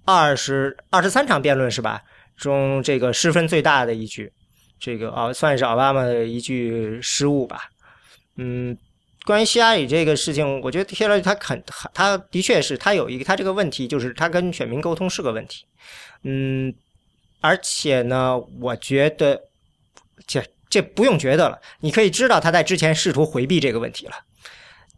[0.04, 2.04] 二十二十三场辩论是吧？
[2.36, 4.30] 中这个失分最大的一句，
[4.78, 7.70] 这个啊算是奥巴马的一句失误吧。
[8.36, 8.78] 嗯，
[9.26, 11.64] 关于希拉里这个事情，我觉得希拉里他肯
[11.94, 15.64] 他的确是他有一个他这个问题，就是他跟选民沟通是个问题。
[16.24, 16.74] 嗯，
[17.40, 19.42] 而且呢，我觉得
[20.28, 24.14] 这这不用觉得了，你可以知道他在之前试图回避这个问题了。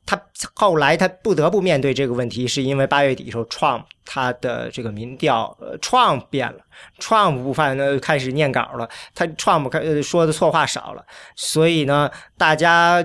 [0.05, 0.21] 他
[0.53, 6.59] 后来他不得不面对这个问题，是因为八月底的时候，Trump 他的这个民调，呃，Trump 变了
[6.99, 13.03] ，Trump 部分呢开始念稿了，他 Trump 开说的错话少了，所以呢，大家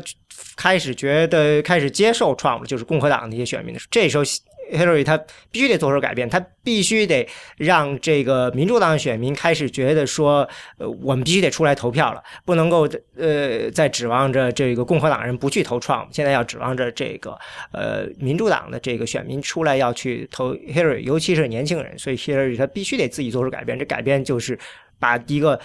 [0.57, 4.25] 开始觉得开始接受 Trump，就是共和党那些选民的时候，这时候。
[4.73, 5.17] Hillary 他
[5.51, 7.27] 必须得做出改变，他必须得
[7.57, 10.49] 让这个民主党选民开始觉得说，
[10.79, 17.39] 呃，我们必须得出来投票了，不能够呃再指望着这个共和党人不去投 Trump，现在要指望着这个
[17.73, 24.59] 呃民主党的这个选民出来要去投 Hillary，尤其是年轻人，所以 Hillary 他必须得自己做出改变，这改变就是
[24.99, 25.61] 把一个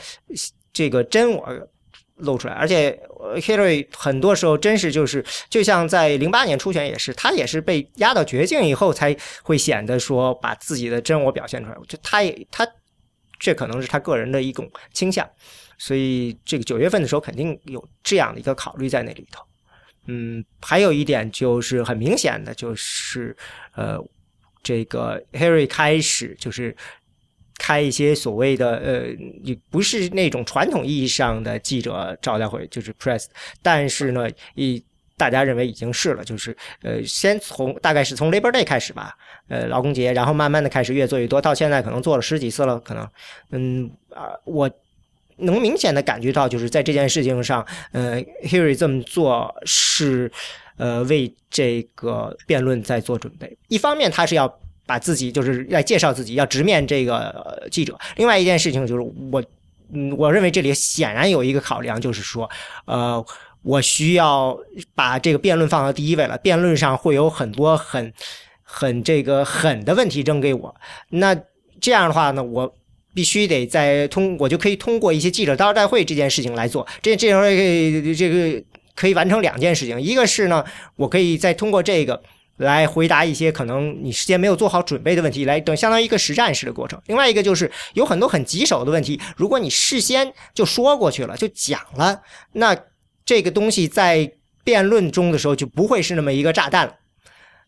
[0.71, 1.47] 这个真我。
[2.21, 2.97] 露出来，而且
[3.35, 11.77] hary 很多时候真是就是，就像在零八年初选也是，他也是被压到绝境以后才会显得说把自己的真我表现出来。
[11.87, 12.67] 就他也他
[13.39, 15.29] 这可能是他个人的一种倾向，
[15.77, 19.43] 所以这个九月份的时候肯定有这样的一个考虑在那里头。
[20.07, 23.35] 嗯，还有一点就是很明显的就是
[23.75, 23.97] 呃，
[24.63, 26.75] 这个 Hillary 开始就是。
[27.57, 29.07] 开一些所谓的呃，
[29.43, 33.25] 也不是那种传统意义上的记者招待会，就是 press，
[33.61, 34.83] 但是呢，以
[35.15, 39.15] 大家认为已经是了，就是呃，先从大概是从 Labor Day 开始吧，
[39.47, 43.07] 呃，劳工节，然后慢慢的开始越做越多，到现在可能做了十几次了，可能，
[43.51, 44.69] 嗯啊，我
[45.37, 50.31] 能明显的感觉到，就是在这件事情上，呃，Harry 这么做是
[50.77, 54.59] 呃为这个辩论在做准备，一方面他是要。
[54.85, 57.97] 把自己就是来介绍自己，要直面这个记者。
[58.17, 59.41] 另外一件事情就是，我，
[59.93, 62.49] 嗯，我认为这里显然有一个考量，就是说，
[62.85, 63.23] 呃，
[63.61, 64.57] 我需要
[64.93, 66.37] 把这个辩论放到第一位了。
[66.39, 68.11] 辩论上会有很多很、
[68.63, 70.75] 很这个狠的问题扔给我。
[71.09, 71.33] 那
[71.79, 72.73] 这样的话呢，我
[73.13, 76.85] 必须得在通，我就可以通过一些记者招待会这件事情来做。
[77.01, 78.61] 这这样会这个
[78.95, 80.65] 可以完成两件事情，一个是呢，
[80.97, 82.21] 我可以再通过这个。
[82.61, 87.01] 来回答一些可能你事先没有做好准备的问题，来等相当于一个实战式的过程。
[87.07, 92.21] 另外一个就是有很多很棘手的问题，如果你事先就说过去了，就讲了，
[92.53, 92.77] 那
[93.25, 94.31] 这个东西在
[94.63, 96.95] 辩论中的时候就不会是那么一个炸弹了，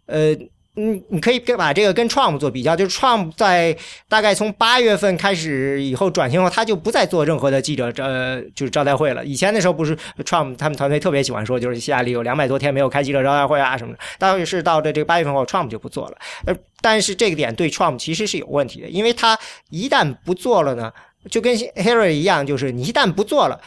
[0.06, 0.36] 呃。
[0.76, 3.78] 嗯，你可以把这个跟 Trump 做比较，就是 Trump 在
[4.10, 9.24] 大概从八月份开始以后转型后，他就不再做任何的记者呃就是招待会了。
[9.24, 14.00] 以前的时候不是 Trump 他们团队特别喜欢说，就是希拉里有两百多天没有开记者招待会啊什么的。
[14.18, 16.18] 但是到了这个八月份后，Trump 就不做了。
[16.48, 19.38] 呃，但是这个点对 Trump 其实是有问题的，因为他
[19.70, 20.92] 一旦不做了呢。
[21.30, 23.60] 就跟 Harry 一样，就是你一旦不做了，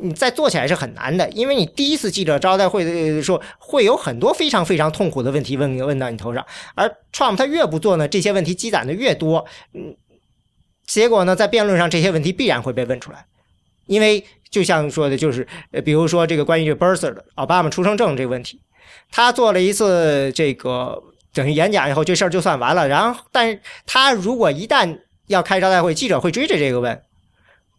[0.00, 6.44] 你再做起来是很难的，因为你第一次记者招待会的时候，会有很多非常非常痛苦的问题问问到你头上。
[6.74, 9.96] 而 Trump 他越不做呢，这些问题积攒的越多，嗯，
[10.86, 13.24] 结果呢，在辩论上这些问题必然会被问出来，
[13.86, 15.46] 因为就像说的，就是，
[15.84, 18.60] 比如说这个关于这 Birther 的奥巴马出生证这个问题，
[19.10, 22.86] 他做了一次这个等于演讲以后，这事儿就算完了。
[22.86, 27.02] 然后，但是他如果一旦要开招待会，记者会追着这个问，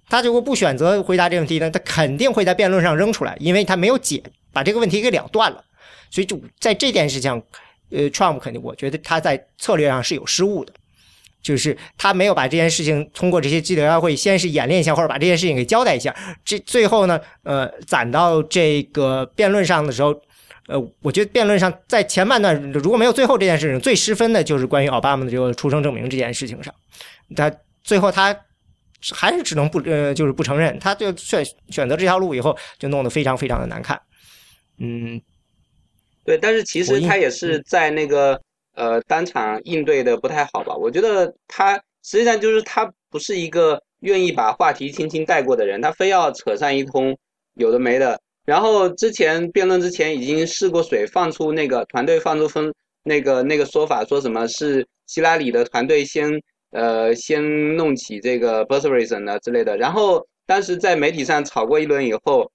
[0.09, 5.63] 他如果不选择回答这个问题呢，他肯定会在辩论上扔出来，因为他没有解把这个问题给了断了。
[6.11, 7.31] 所以就在这件事情，
[7.91, 10.71] 呃，Trump 肯定我觉得他在策略上是有失误的，
[11.41, 16.15] 就是他没有把这件事情通过这些记者招待会先是演练一下，或者把这件事情给交代一下。
[16.45, 20.09] 这最后呢，呃，攒到这个辩论上的时候，
[20.67, 26.73] 呃，我觉得辩论上在前半段如果没有最后这件事情，最失分的就是关于奥巴马的这个出生证明这件事情上。
[27.35, 27.49] 他
[27.83, 28.37] 最后他
[29.13, 34.01] 还是只能不呃，就是不承认，他就选选择这条路以后，就弄得非常非常的难看。
[34.79, 35.21] 嗯，
[36.23, 38.41] 对，但是其实他也是在那个
[38.73, 40.75] 呃当场应对的不太好吧？
[40.75, 47.15] 我觉得他实际上就是他不是一个愿意把话题轻轻带过的人，他非要扯上一通
[47.55, 48.19] 有的没的。
[48.43, 56.41] 然后之前辩论之前已经试过水，放出那个团队放出风那个那个说法，说什么是希拉里的团队先。
[56.75, 57.41] 呃，先
[57.77, 62.51] 弄起这个 b u r s e r i s o n 呢之类的，然后当时在媒体上炒过一轮以后，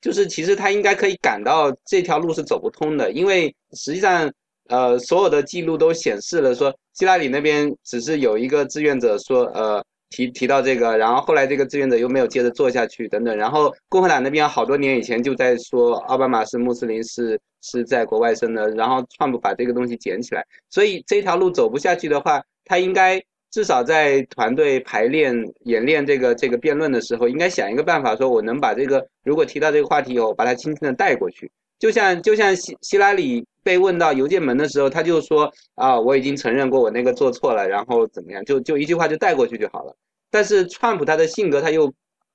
[0.00, 4.28] 就是其实他应该可以感到这条路是走不通的，因为实际上，
[4.68, 13.36] 呃，所有的记录都显示了说，希拉里那边只是有一个志愿者说，呃，提提到这个，然后后来这个志愿者又没有接着做下去，等等。
[13.36, 25.34] 然后共和党那边好多年以前就在说奥巴马是穆斯林，是是在国外生的，然后川普把这个东西捡起来，所以这条路走不下去的话，他应该至少在团队排练
[25.64, 39.94] 演练这个这个辩论的时候，应该想一个办法，说我能把这个如果提到这个话题以后，把它轻轻的带过去，就像就像希希拉里被问到邮件门的时候，他就说啊，我已经承认过我那个做错了，然后怎么样，就就一句话就带过去就好了。
[40.30, 41.92] 但是川普他的性格他又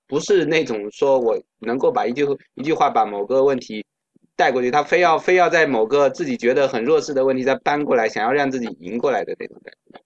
[0.07, 3.86] 不是那种说我能够把一句一句话把某个问题
[4.36, 10.04] 带过去，他非要非要在某个自己觉得很弱势的问题再搬过来，想要让自己赢过来的那种感觉。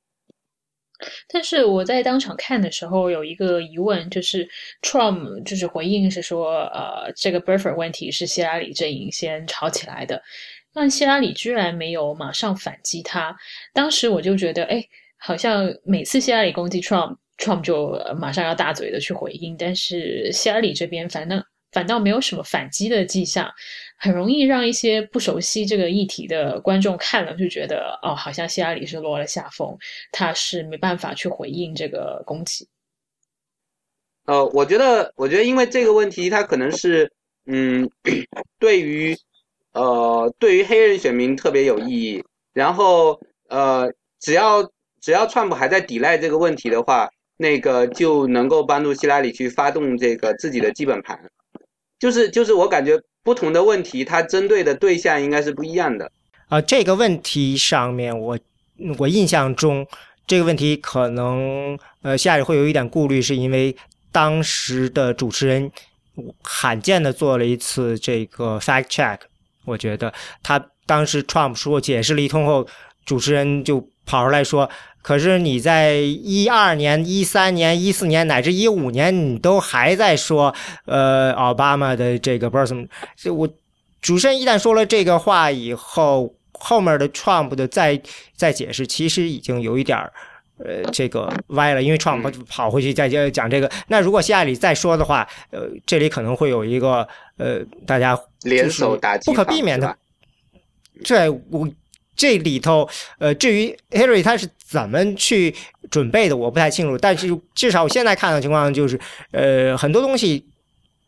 [1.28, 4.48] 但是我在当场看的时候有一个疑问，就是
[4.82, 10.22] Trump 就是回应是说，呃，这个 buffer 问题是希拉里阵营先吵起来的，
[10.74, 13.36] 但希拉里居然没有马上反击他。
[13.74, 14.84] 当时我就觉得，哎，
[15.18, 17.18] 好像每次希拉里攻击 Trump。
[17.40, 21.42] Trump 就马上要大嘴的去回应，但是希拉里这边反正
[21.72, 23.50] 反倒没有什么反击的迹象，
[23.98, 29.78] 很容易让一些不熟悉这个议题的观众看了就觉得，哦，好像希拉里是落了下风，
[30.12, 32.68] 他是没办法去回应这个攻击。
[34.26, 37.12] 呃，我觉得，我觉得因为这个问题，他可能是，
[37.46, 37.90] 嗯，
[38.60, 39.16] 对于，
[39.74, 44.64] 呃，对于黑人选民特别有意义，然后，呃，只要
[45.02, 47.10] 只要川普还在抵赖这个问题的话。
[47.42, 51.18] 那个就能够帮助希拉里去发动这个自己的基本盘，
[52.00, 56.10] 就是就是我感觉不同的问题，它针对的对象应该是不一样的。
[56.48, 58.40] 啊，这个问题上面，我
[58.98, 59.86] 我印象中
[60.26, 63.76] 这个问题可能呃，希拉里会有一点顾虑，是因为
[64.12, 65.72] 当时的主持人
[66.42, 69.20] 罕见的做了一次这个 fact check，
[69.66, 72.66] 我觉得他当时 Trump 说解释了一通后，
[73.06, 74.68] 主持人就跑出来说。
[75.02, 80.54] 可是你在一二年、一三年、一四年乃至一五年，你都还在说，
[80.86, 82.86] 呃，奥巴马的这个 person，
[83.34, 83.48] 我
[84.02, 88.00] 主持人一旦说了这个话以后，后面的 Trump 的再
[88.36, 90.12] 再解释，其实已经有一点儿，
[90.58, 93.72] 呃，这个歪了，因为 Trump 跑回去再讲讲这个。
[93.88, 97.08] 那如果希拉里再说的话，呃，这里可能会有一个
[97.38, 99.96] 呃，大家联手打击，不可避免的。
[101.06, 101.68] 这我。
[102.20, 102.86] 这里头，
[103.18, 105.56] 呃，至于 Harry 他是怎么去
[105.90, 106.98] 准备的，我不太清楚。
[106.98, 109.00] 但是至少我现在看的情况就是，
[109.32, 110.46] 呃，很多东西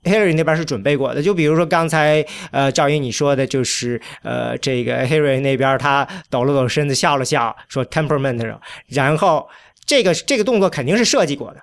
[0.06, 1.22] Harry 那边是准备过的。
[1.22, 8.58] 就比如说刚才呃赵英你说的，就是呃这个 Harry 那边他抖了抖身子笑了笑，说 temperament
[8.88, 9.50] 然后
[9.86, 11.62] 这个这个动作肯定是设计过的，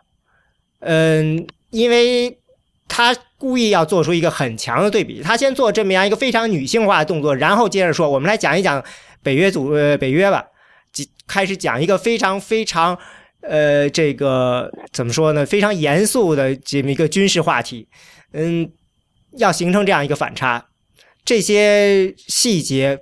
[0.81, 2.39] 嗯，因为
[2.87, 8.85] 他故意要做出一个很强的对比，他先做这么样一个非常女性化的动作，然后接着说，我们来讲一讲。
[9.29, 10.43] 北约组呃，北约吧，
[11.27, 12.99] 开始讲一个非常非常
[13.43, 15.45] 呃，这个怎么说呢？
[15.45, 17.87] 非常严肃的这么一个军事话题，
[18.33, 18.73] 嗯，
[19.33, 20.65] 要形成这样一个反差，
[21.27, 22.99] 这些细节，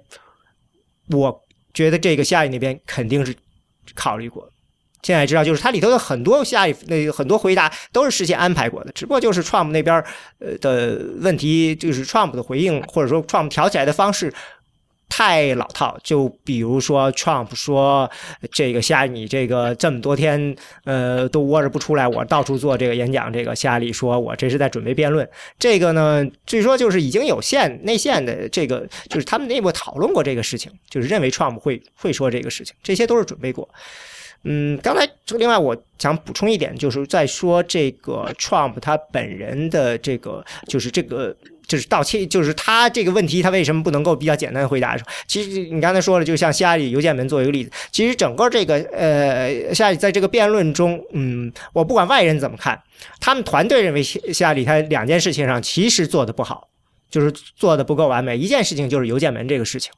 [1.10, 1.40] 我
[1.72, 3.32] 觉得这个夏里那边肯定是
[3.94, 4.50] 考虑过。
[5.02, 10.02] 现在知道，就是它里头的很多夏里那很多回答都是事先安排过的，只不过就是 Trump 那边
[10.40, 14.34] 呃的问题，就是 Trump 的回应或者说 Trump 挑起来的方式。
[15.09, 18.11] 太老套，就比如说 Trump 说
[18.52, 20.54] 这个夏你这个这么多天
[20.84, 25.26] 呃都窝着不出来，我到处做这个演讲，这个夏里说我这是在准备辩论。
[25.59, 33.68] 这个呢，据说就是已经有线内线的这个，就是他们内部讨论过这个事情，就是认为 Trump 会会说这个事情，这些都是准备过。
[34.42, 41.34] 嗯，刚才另外我想补充一点，就是在说这个 Trump 他本人的这个，就是这个。
[41.66, 44.96] 就是道歉，就是他这个问题，他为什么不能够比较简单的回答？
[45.26, 47.70] 其实你刚才说了，就像希拉里邮件门做一个例子。
[47.90, 52.80] 其实整个这个呃，希拉里在这个辩论中，嗯，我不管外人怎么看，
[53.18, 56.68] 他们团队认为希希拉里他两件事情上其实做的不好，
[57.10, 58.38] 就是做的不够完美。
[58.38, 59.92] 一件事情就是邮件门这个事情，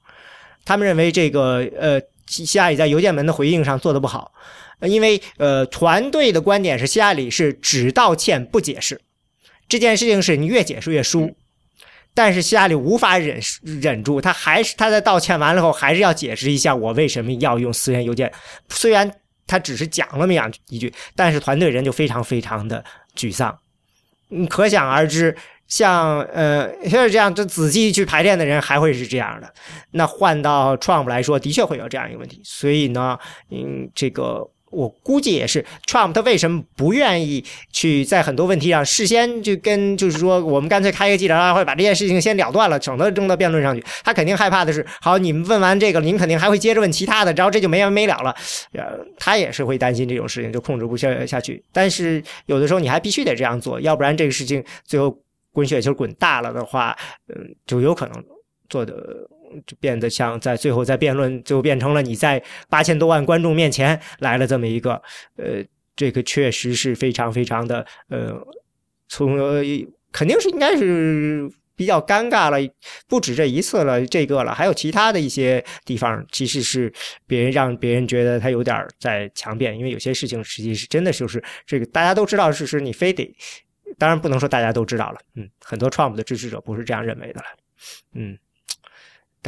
[0.64, 4.32] 他们认为这个呃，希拉里在邮件门的回应上做的不好，
[4.80, 8.98] 因为呃，团队的观点是希拉里是只道歉不解释，
[9.68, 11.36] 这件事情是你越解释越输。
[12.14, 18.32] 但是希拉里无法忍忍住，他还是他在道歉完了后，还是要解释一下我为什么要用私人邮件。
[18.68, 19.10] 虽然
[19.46, 22.84] 他只是讲了那么样一句，但是团队人就非常非常的
[23.16, 23.56] 沮丧。
[24.28, 25.34] 你可想而知，
[25.68, 29.50] 像呃像这样这仔细去排练的人还会是这样的。
[29.92, 32.40] 那换到 Trump 来说，的确会有这样一个问题。
[32.44, 33.18] 所以呢，
[33.50, 43.84] 嗯，这个我估计也是，Trump 他为什么不愿意去在很多问题上事先就跟，就是说，我们干脆开一个记者会，把这件事情先了断了，省得扔到辩论上去。
[44.04, 48.34] 他肯定害怕的是，好，你们问完这个，您肯定还会接着问其他的，然后这就没完没了了。
[48.72, 51.62] 呃，他也是会担心这种事情就控制不下下去。
[51.72, 55.16] 但是有的时候你还必须得这样做，要不然这个事情最后
[55.52, 56.96] 滚雪球滚大了的话，
[57.28, 58.24] 嗯，就有可能
[58.68, 58.94] 做的。
[59.66, 65.00] 就变得像在最后在辩论，就变成了你在八千多万观众面前来了这么一个，
[65.36, 65.64] 呃，
[65.96, 68.34] 这个确实是非常非常的，呃，
[69.08, 69.38] 从
[70.12, 72.58] 肯定是应该是比较尴尬了，
[73.06, 76.92] 不止这一次了，这个了，还有其他的一些地方，其实是
[77.26, 83.32] 别人让别人觉得他有点在强辩，因为有些事情实际是真的就是这个大家都知道事实，你非得，
[83.96, 87.46] 当然不能说大家都知道了，嗯，很多 Trump 的支持者不是这样认为的了，
[88.14, 88.38] 嗯。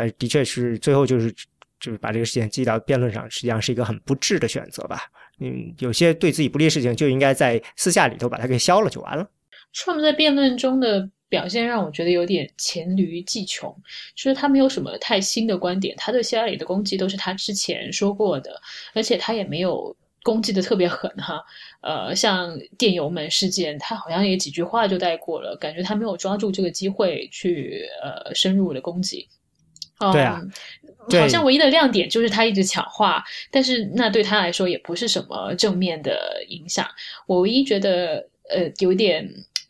[0.00, 1.30] 但是的确是最后就是
[1.78, 5.02] 就是把这个事情记到辩论上，实际上是一个很不智的选择吧。
[5.40, 9.30] 嗯，有些对自己不利的事情就应该在私下里头把它给消了就完了。
[9.74, 13.70] Trump 在辩论中的表现让我觉得有点黔驴技穷，
[14.14, 18.58] 就是他没有什么太新的观点，他对希拉里的攻击都是他之前说过的，
[18.94, 21.44] 而且他也没有攻击的特别狠哈。
[21.82, 29.28] 呃，像电邮门事件，他好像也几句话就带过了，感觉他没有抓住这个机会去呃深入的攻击。
[30.12, 30.40] 对啊，
[31.20, 36.86] 好像唯一的亮点就是他一直抢话，但是那对他来说也不是什么正面的影响。
[37.26, 39.28] 我唯一觉得呃有点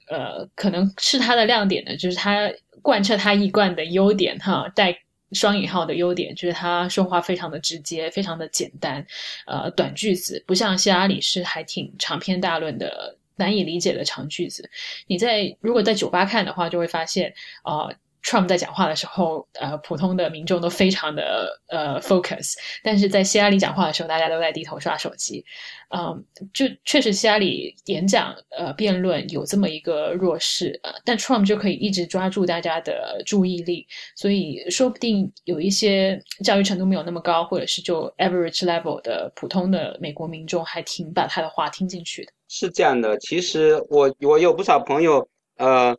[0.09, 2.49] 呃可能是他的亮点呢，就是他
[2.81, 4.97] 贯彻他一贯的优点哈，带
[5.33, 9.05] 双引号的优点，就是他说话非常的直接，非常的简单，
[9.47, 14.71] 呃短句子，不像希拉里是还挺长篇大论的、难以理解的长句子。
[15.07, 17.89] 你在如果在酒吧看的话，就会发现啊。
[18.23, 25.45] Trump 在讲话的时候，呃，普通的民众都非常的呃 focus，但是在希拉里讲话的时候，大家都在低头刷手机。
[25.89, 42.33] 嗯，就确实希拉里演讲呃辩论有这么一个弱势，呃，但 Trump 就可以一直抓住大家的注意力，所以说不定有一些教育程度没有那么高，或者是就 average level 的普通的美国民众，还挺把他的话听进去的。
[42.49, 45.97] 是这样的，其实我我有不少朋友，呃。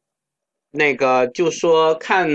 [0.71, 2.27] 那个就说看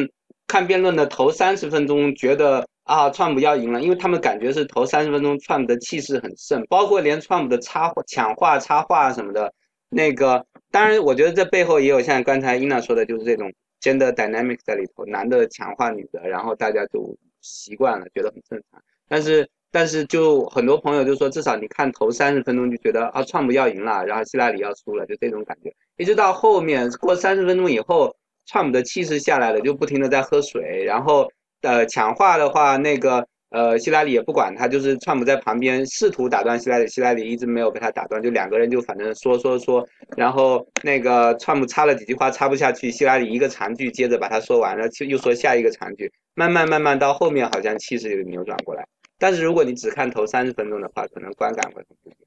[0.46, 9.52] 看辩论的头三十分钟，觉得啊，川普要赢了，因为他们感觉是头三十分钟川普的气势很盛，包括连川普的插话、抢话、插话什么的。
[9.88, 18.80] 那个当然，我觉得这背后也有像刚才伊娜说的，就是这种 gender dynamic 在里头，男的强化女的，然后大家就习惯了，觉得很正常。
[19.08, 25.74] 但是但是就很多朋友就说，至少你看头三十分钟就觉得啊，川普要赢了，然后希拉里要输了，就这种感觉。
[25.96, 28.14] 一直到后面过三十分钟以后。
[28.46, 31.30] 川普的气势下来了，就不停的在喝水，然后
[31.62, 39.86] 呃抢话的话，那个呃希拉里也不管他，就是川普在旁边试图打断希拉里，希拉里一直没有被他打断，就两个人就反正说说说，
[40.16, 48.86] 然后那个川普插了几句话插不下去，希拉里一个长句接着把他说完了，就又说下一个长句，慢慢慢慢到后面好像气势就扭转过来，
[49.18, 52.18] 但是如果你只看头三十分钟的话，可能观感会不一样。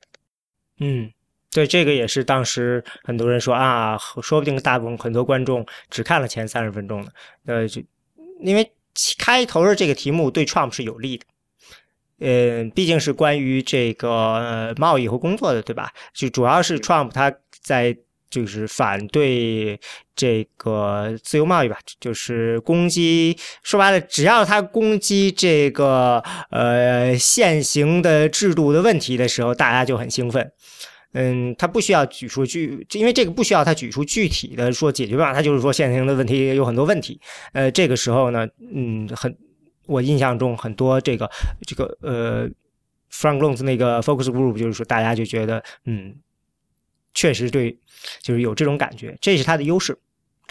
[0.80, 1.12] 嗯。
[1.52, 7.12] 对，这个也是当时很多人说啊，说不定大部分很多观众只看了前三十分钟的，
[7.48, 7.82] 呃，就
[8.42, 8.72] 因为
[9.18, 11.26] 开头的这个题目对 Trump 是有利的，
[12.20, 15.92] 呃，毕竟是关于这个贸易和工作的，对吧？
[16.14, 17.34] 就主要是 Trump 他
[17.64, 17.98] 在
[18.30, 19.80] 就是反对
[20.16, 30.52] 这个自由贸易吧，就是攻击，说白了，只要他攻击这个呃现行的制度的问题的时候，大家就很兴奋。
[31.14, 37.20] 嗯，他不需要举出具，因为这个不需要他举出具体的说解决办法，他就是说现行的问题有很多问题。
[37.54, 39.36] 呃，这个时候呢，嗯，很，
[39.88, 41.30] 我印象中很多这个
[41.66, 42.48] 这个呃
[43.12, 46.16] ，Frank Loans 那个 Focus Group 就是说大家就觉得，嗯，
[47.16, 47.76] 确实对，
[48.22, 49.98] 就是有这种感觉，这是他的优势。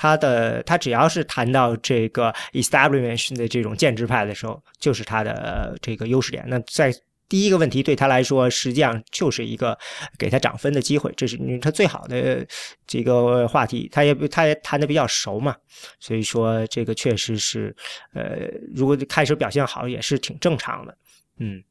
[0.01, 6.45] 他的他只要是谈到这个 Establishment 的这种建制派的时候，就是他的这个优势点。
[6.47, 6.95] 那在
[7.29, 9.79] 第一个问题对他来说，实际上就是一个
[10.19, 12.47] 给他涨分的机会，这是他最好的
[12.87, 13.89] 这个话题。
[13.93, 15.55] 他也他也谈的比较熟嘛，
[16.01, 17.75] 所以说这个确实是，
[18.15, 20.97] 呃，如果开始表现好，也是挺正常的。
[21.39, 21.63] 嗯，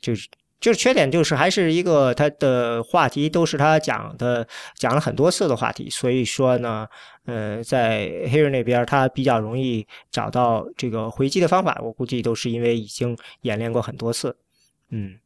[0.00, 0.28] 就是
[0.60, 6.86] 就是缺点就是还是一个他的话题都是他讲的讲了很多次的话题，所以说呢，
[7.24, 14.36] 呃，在黑人那边他比较容易找到这个回击的方法，我估计都是因为已经演练过很多次。
[14.90, 15.16] 嗯，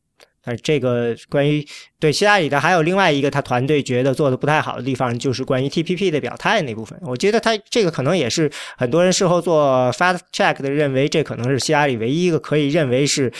[0.42, 1.66] 但这个关于
[1.98, 6.98] 对希拉里的还有另外一个他团队觉得做的不太好的地方，就是关于 TPP 的表态那部分。
[7.02, 13.32] 我觉得他这个可能也是很多人事后做 fact check 的认为，这可能是希拉里唯一一个可以认为是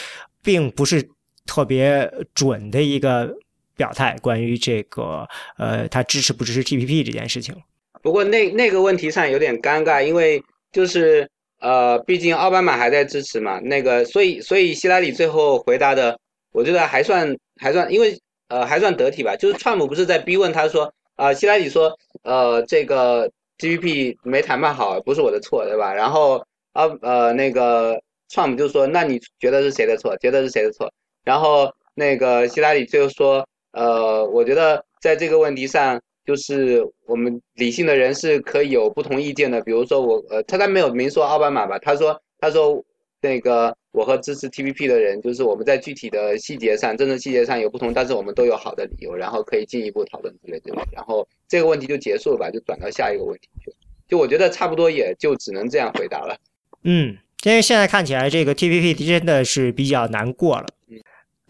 [0.43, 1.09] 并不是
[1.47, 3.35] 特别准的一个
[3.77, 7.55] 表态，关于这个呃，他支持不支持 TPP 这件事情。
[8.03, 11.29] 不过那那个问题上有点尴尬，因为就是
[11.61, 16.19] 呃，毕竟奥巴马还在支持嘛，那个所以所以希拉里最后回答的，
[16.53, 19.37] 我觉得还算还算，因为呃还算得体吧。
[19.37, 21.93] 就是川普不是在逼问他说啊，希拉里说
[22.23, 25.93] 呃这个 TPP 没谈判好，不是我的错，对吧？
[25.93, 26.43] 然后
[26.73, 30.17] 啊呃那个川普就说，那你觉得是谁的错？
[30.19, 30.91] 觉得是谁的错？
[31.25, 36.01] 然后那个希拉里就说，呃，我觉得在这个问题上。
[36.31, 41.77] 就是我们理性的人是可以有不同意见的，比如说我，呃，他他没有明说奥巴马吧？
[41.81, 42.81] 他说，他说
[43.21, 50.81] 那个我和支持 TPP 的人，就是我们在具体的细节上、政治细节上有不同，但是我们都有好的理由，然后可以进一步讨论之类之类。
[50.93, 53.73] 然后这个问题就结束了吧，就转到下一个问题去。
[54.07, 56.37] 就我觉得差不多也就只能这样回答了。
[56.85, 60.67] 嗯，因为现在看起来这个 TPP 真的是比较难过了。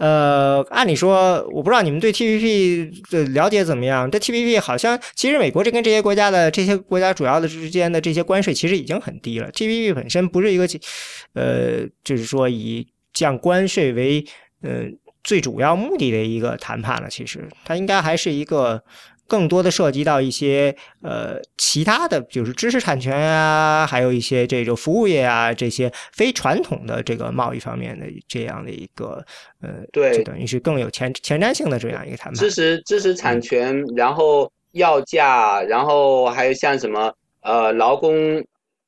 [0.00, 4.10] 呃，按理说，我不知道你们对 TPP 的了解怎么样。
[4.10, 9.52] 但 TPP 好像，其实美国这跟这些国家的这些国家主要的之间的这些关税其实已经很低了。
[9.52, 10.66] TPP 本身不是一个，
[11.34, 14.24] 呃，就是说以降关税为
[14.62, 14.86] 呃
[15.22, 17.08] 最主要目的的一个谈判了。
[17.10, 18.82] 其实它应该还是一个。
[19.30, 29.24] 更多的涉及到一些呃其他的，就是知识产权啊，还有一些这种服务业啊，这些非传统的这个贸易方面的这样的一个
[29.62, 32.34] 呃，对，就等于是更有前前瞻性的这样一个谈判。
[32.34, 38.44] 知识知识产权，然后要价，然后还有像什么呃劳工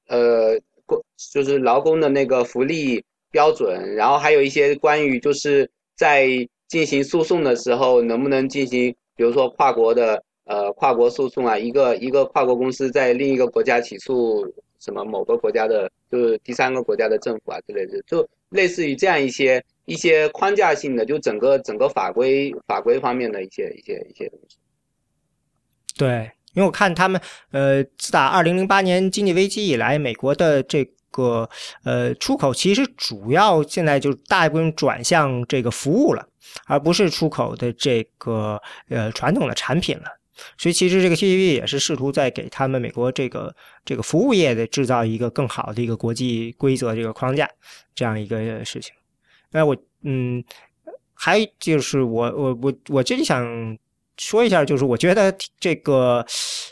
[0.08, 1.00] 呃工，
[1.32, 6.26] 就是劳工的那个福利标准，然后还有一些关于就是在
[6.66, 10.20] 进行诉讼的时候能不能进行，比如说跨国的。
[10.52, 14.46] 呃，跨国诉讼啊，一个一个跨国公司在另一个国家起诉
[14.78, 24.58] 什么某个国家的，就是第三个国家的政府啊之类的，就类似于这样一些一些框架性的，就整个整个法规法规方面的一些一些一些东西。
[25.96, 27.18] 对，因为我看他们
[27.52, 31.48] 呃，自打二零零八年经济危机以来，美国的这个
[31.82, 36.28] 呃出口其实主要现在就大部分转向这个服务了，
[36.66, 40.18] 而不是出口的这个呃传统的产品了。
[40.58, 47.48] 所以，其实这个 TTP 也是试图在给他们美国这个这个服务业的制造一个更好的一个国际规则这个框架，
[47.94, 48.94] 这样一个事情。
[49.50, 50.42] 那我嗯，
[51.14, 53.78] 还就是我我我我这里想
[54.16, 56.24] 说一下，就是我觉得这个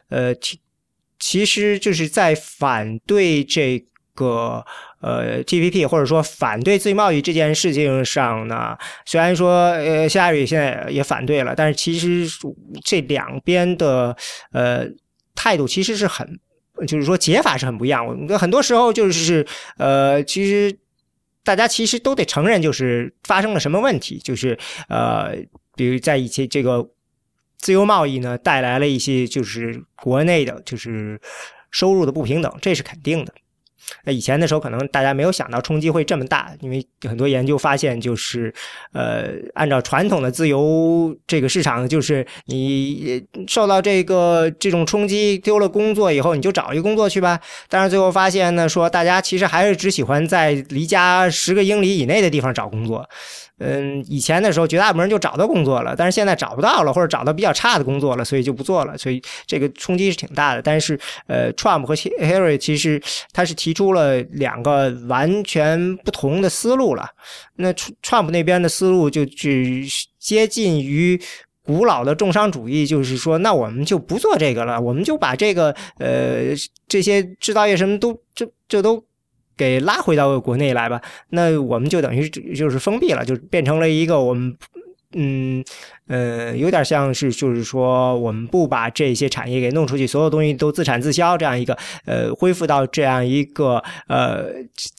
[0.08, 0.34] 呃，
[1.18, 3.84] 其实就是在反对这。
[4.20, 4.62] 个
[5.00, 12.26] 呃，TPP 或者说反对自由贸易这件事情上呢，虽然说呃，夏雨现在也反对了，但是其实
[12.84, 14.14] 这两边的
[14.52, 14.84] 呃
[15.34, 16.38] 态度其实是很，
[16.86, 18.06] 就是说解法是很不一样。
[18.38, 19.46] 很多时候就是
[19.78, 20.78] 呃，其实
[21.42, 24.58] 大家其实都得承认，就是发生了什么问题，就是
[24.88, 25.34] 呃，
[25.74, 26.86] 比如在一些这个
[27.56, 31.18] 自由贸易呢带来了一些就是国内的就是
[31.70, 33.32] 收入的不平等，这是肯定的。
[34.04, 38.52] 那以前的时候，可能大家没有想到冲击会这么大，因为很多研究发现，就是
[38.92, 47.40] 呃，按照传统的自由这个市场，就是你受到这个这种冲击，丢了工作以后，你就找一个工作去吧。
[47.68, 53.08] 但是最后发现呢，说大家其实还是只喜欢在离家十个英里以内的地方找工作。
[53.62, 60.62] 嗯，以前的时候，绝大部分人就找到工作了，但是现在找不到了，或者找到比较差的工作了，所以就不做了，所以这个冲击是挺大的。
[60.62, 63.00] 但是，呃，Trump 和 Harry 其实
[63.32, 67.06] 他是提出了两个完全不同的思路了。
[67.56, 69.84] 那 Trump 那边的思路就只
[70.18, 71.20] 接近于
[71.62, 76.54] 古老的重商主义，就是说，那我们就不做这个了，我们就把这个呃
[76.88, 79.04] 这些制造业什么都这这都。
[79.56, 84.56] 给拉回到国内来吧，那我们就等于就是封闭了，就变成了一个我们，
[85.12, 85.64] 嗯。
[86.10, 94.46] 呃，有点像是，就是说，我们不把这些产业给弄出去，所有东西都自产自销，这样一个，呃，恢复到这样一个，呃，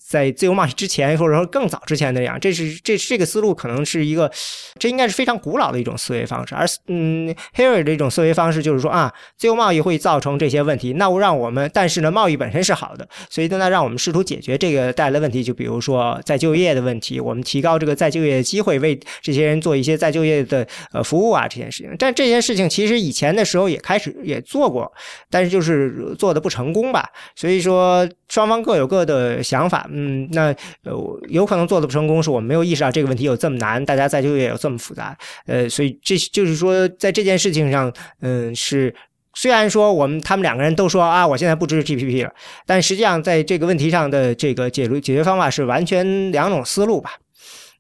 [0.08, 4.32] 在自由贸易之前，或者说更早之前那样，这是这这个思路可能是一个，
[4.80, 6.56] 这应该是非常古老的一种思维方式。
[6.56, 20.66] 而嗯，Harry 这种思维方式就是说啊，自由贸易会造成这些问题，那我让我们，但是呢，贸易本身是好的，所以呢，让我们试图解决这个带来的问题，就比如说再就业的问题，我们提高这个再就业机会，为这些人做一些再就业的。
[21.04, 24.92] 服务啊，这件事情，但这件事情其实以前的时候也开始也做过，
[25.30, 27.10] 但是就是做的不成功吧。
[27.36, 30.94] 所以说双方各有各的想法，嗯，那呃
[31.30, 38.94] 有可能做的不成功，是我们没有意识到这个问题有这么难，大家再就业有这么复杂，呃，所以这就是说在这件事情上，嗯，是
[39.34, 42.34] 虽然说我们他们两个人都说啊，我现在不支持 TPP 了，
[42.66, 47.12] 但实际上在这个问题上的这个解决解决方法是完全两种思路吧，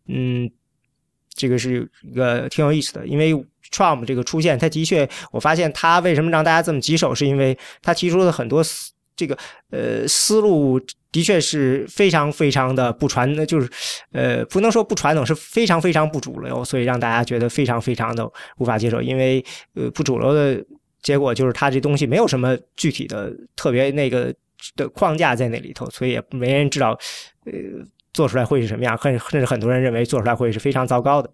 [0.07, 0.49] 嗯。
[1.41, 3.33] 这个是一个挺有意思的，因为
[3.71, 9.35] Trump 这个出现，他的确，我发现他为什么让大家这么棘手，是因为他提出的很多思这个
[9.71, 10.79] 呃思路，
[11.11, 13.67] 的确是非常非常的不传，就是
[14.11, 20.63] 呃不能说不传统，是非常非常不主流，所以让大家觉得非常非常的无法接受，因为呃不主流的
[21.01, 24.31] 结果就是他这东西没有什么具体的特别那个
[24.75, 26.95] 的框架在那里头，所以也没人知道
[27.45, 27.51] 呃。
[28.13, 28.97] 做出来会是什么样？
[29.01, 31.31] 甚甚至很多人认为做出来会是非常糟糕的。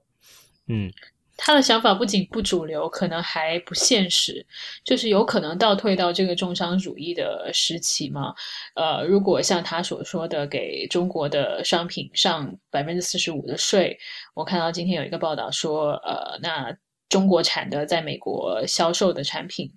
[0.67, 0.91] 嗯，
[1.37, 4.45] 他的想法不仅不主流，可能还不现实，
[4.83, 8.33] 就是有可能倒退到这个重商主义的时期嘛。
[8.75, 13.97] 呃，如果像他所说的给中国的商品上百分之四十五的税，
[14.33, 16.75] 我看到今天有一个报道说，呃，那
[17.09, 19.69] 中国产的在美国销售的产品，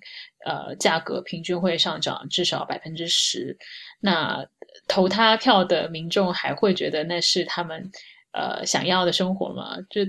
[0.44, 3.56] 呃，价格平均会上涨至少百分之十，
[4.00, 4.46] 那。
[4.86, 7.90] 投他票的民众还会觉得那是他们
[8.32, 9.76] 呃想要的生活吗？
[9.90, 10.00] 就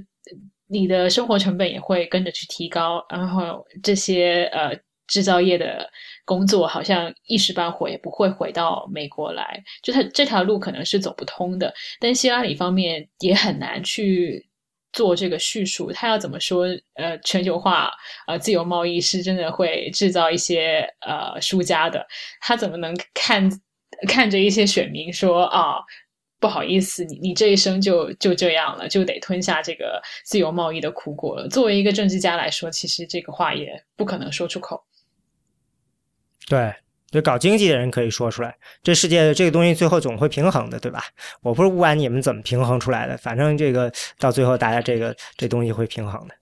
[0.68, 5.90] 你的生活成本也会跟着去提高，然后这些呃制造业的
[6.26, 11.74] 工作好像一时半会也不会回到美国来，就他这条路可能是走不通的。
[12.00, 14.48] 但希拉里方面也很难去
[14.94, 16.66] 做这个叙述，他要怎么说？
[16.94, 17.92] 呃，全球化
[18.28, 22.06] 呃自由贸易是真的会制造一些呃输家的，
[22.40, 23.50] 他怎么能看？
[24.08, 25.76] 看着一些选民说啊，
[26.40, 31.48] 不好意思，你你这一生就就这样了，就得吞下这个自由贸易的苦果了。
[31.50, 34.84] 作为一个政治家来说，其实这个话也不可能说出口。
[36.48, 36.74] 对，
[37.12, 41.04] 就搞经济的人可以说出来，这世界这个东西最后总会平衡的，对吧？
[41.42, 46.36] 我不是不管你们怎么平衡出来的，反正这个到最后大家这个这东西会平衡的。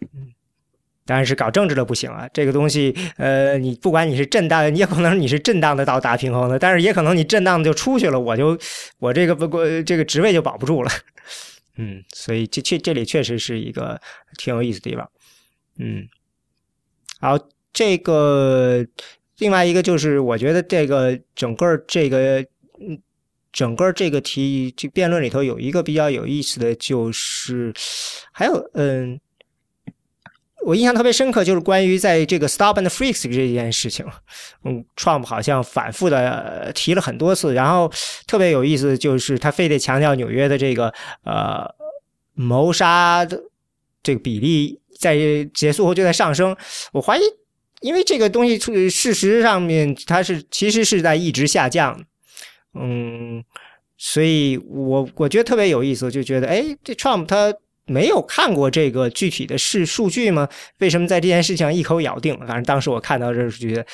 [0.00, 0.34] 嗯。
[1.06, 2.26] 当然是搞政治的不行啊！
[2.32, 8.58] 这个东西，呃，你不管你是震荡，你也可能你是震荡的到达平衡的，但是也可能你震荡的就出去了，我就
[8.98, 10.90] 我这个不过这个职位就保不住了。
[11.76, 14.00] 嗯，所以这确这里确实是一个
[14.38, 15.10] 挺有意思的地方。
[15.78, 16.08] 嗯，
[17.20, 17.38] 好，
[17.70, 18.82] 这个
[19.38, 22.40] 另外一个就是，我觉得这个整个这个
[22.80, 23.00] 嗯，
[23.52, 27.72] 整个这个题这辩论里头有一个比较有意思的就是，
[28.32, 29.20] 还有嗯。
[30.66, 34.06] 我印象特别深刻，就是关于在这个 stop and frisk 这件事情，
[34.64, 37.92] 嗯，Trump 好像反复的提了很多次，然后
[38.26, 40.90] 特别有意思，就是他非得强调纽约的这个
[41.24, 41.68] 呃
[42.32, 43.38] 谋杀的
[44.02, 45.18] 这个比例在
[45.52, 46.56] 结束后就在上升。
[46.92, 47.20] 我怀疑，
[47.84, 48.58] 因为这个东西
[48.88, 52.02] 事实上面它是其实是在一直下降，
[52.72, 53.44] 嗯，
[53.98, 57.54] 所以我我觉得特别有意思，就觉得哎，这 Trump 他。
[57.86, 60.48] 没有看过这个具体的是数据吗？
[60.78, 62.34] 为什么在这件事情上一口咬定？
[62.38, 63.86] 反正当时我看到这是觉得，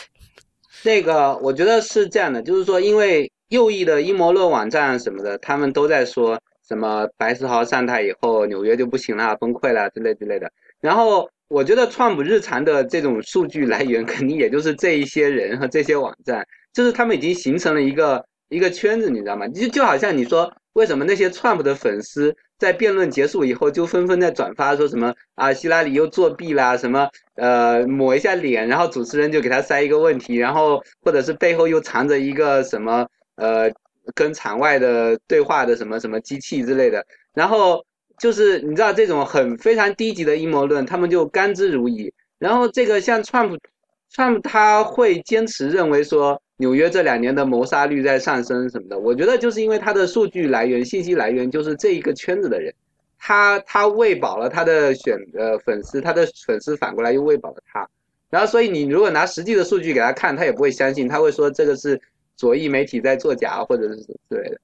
[0.84, 10.52] 这个我觉得是这样的，就是说，因为右翼的阴谋论网站什么的，他们都在说什么白思豪上台以后纽约就不行了，崩溃了之类之类的。
[10.80, 19.48] 然后我觉得川普日常的这种数据来源，肯定也就是这一些人和这些网站，就是他们已经形成了一个一个圈子，你知道吗？
[19.48, 22.32] 就就好像你说，为什么那些川普的粉丝？
[22.56, 33.68] 在辩论结束以后，就纷纷在转发说什么啊，希拉里又作弊啦，什么呃抹一下脸，然后主持人就给他塞一个问题，然后或者是背后又藏着一个什么呃
[34.14, 37.84] 跟场外的对话的什么什么机器之类的，然后
[38.20, 42.12] 就是你知道这种很非常低级的阴谋论，他们就甘之如饴。
[42.38, 46.40] 然后这个像 Trump，Trump 他会坚持认为说。
[46.60, 52.70] 纽约这两年的谋杀率在上升什么的，我觉得就是因为他的数据来源、信息来源就是这一个圈子的人，
[53.18, 57.88] 他他喂饱了他的选呃粉丝，他的粉丝反过来又喂饱了他，
[58.28, 61.98] 然后所以你如果拿实际的数据给他看，他也不会相信，他会说这个是
[62.36, 64.60] 左翼媒体在作假或者是之类的。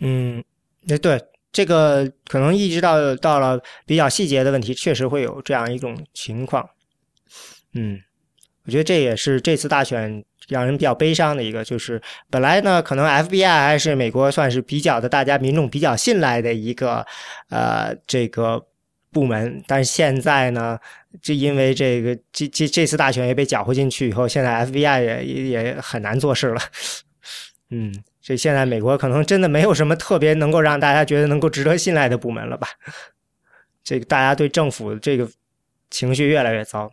[0.00, 0.44] 嗯，
[0.90, 1.18] 哎对，
[1.56, 6.68] 这个可能一直到到了比较细节的问题，确实会有这样一种情况。
[7.72, 7.98] 嗯，
[8.66, 10.22] 我觉得这也是这次大选。
[10.48, 12.00] 让人比较悲伤的一个，就是
[12.30, 17.04] 本来呢，可能 FBI 还是美国算是比较的大家民众比较信赖的一个
[17.48, 18.64] 呃这个
[19.10, 20.78] 部门，但是现在呢，
[21.20, 26.60] 就因为这个这这这次大选也被搅和进去以后，现在 FBI 也也很难做事了。
[27.70, 27.92] 嗯，
[28.26, 32.66] 这现在美国可能真的没有什么特别能够让大家觉得能够值得信赖的部门了吧？
[33.84, 35.28] 这个大家对政府这个
[35.92, 36.90] 情绪越来越糟。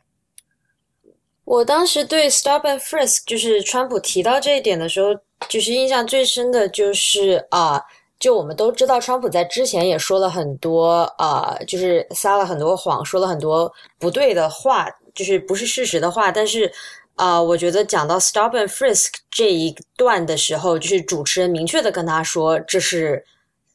[1.44, 5.08] 我当时对 Stop and Frisk 就是川普提到这一点的时候，
[5.50, 7.82] 就是印象最深的就是啊，
[8.20, 16.32] 就我们都知道，川普在之前也说了很多啊，就是撒了很多谎，说了很多不对的话，就是不是事实的话。
[16.32, 16.72] 但是
[17.16, 23.24] 啊，我觉得讲到 Stop and Frisk 这一段的时候，就是主持人明确的跟他说，这是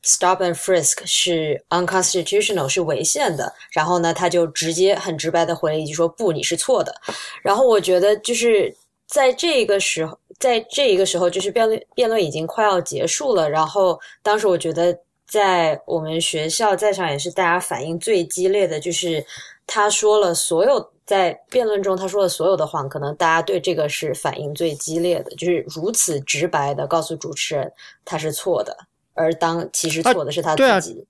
[0.02, 6.94] stop and frisk 是 unconstitutional 是违宪的，然后呢，他就直接很直白的回了一句说不，你是错的。
[7.42, 8.74] 然后我觉得就是
[9.06, 13.50] 在这个时候，在这一个时候，就是辩论辩论已经快要结束了。
[13.50, 19.24] 然后当时我觉得在我们学校在场也是大家反应最激烈的，就是
[19.68, 27.70] 他说了所有在辩论中他说的所有的谎，可能大家对这个是反应最激烈的，就是如此直白的告诉主持人
[28.04, 28.76] 他是错的。
[29.12, 31.06] 而当其实错的是他自己。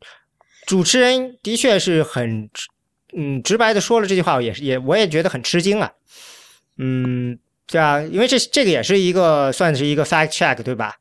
[0.66, 2.50] 主持人的确是很
[3.12, 5.92] 嗯直白的说了这句话，也是也我也觉得很吃惊啊。
[6.76, 10.96] 嗯，对啊，因为这这个也是一个算是一个 fact check 对吧？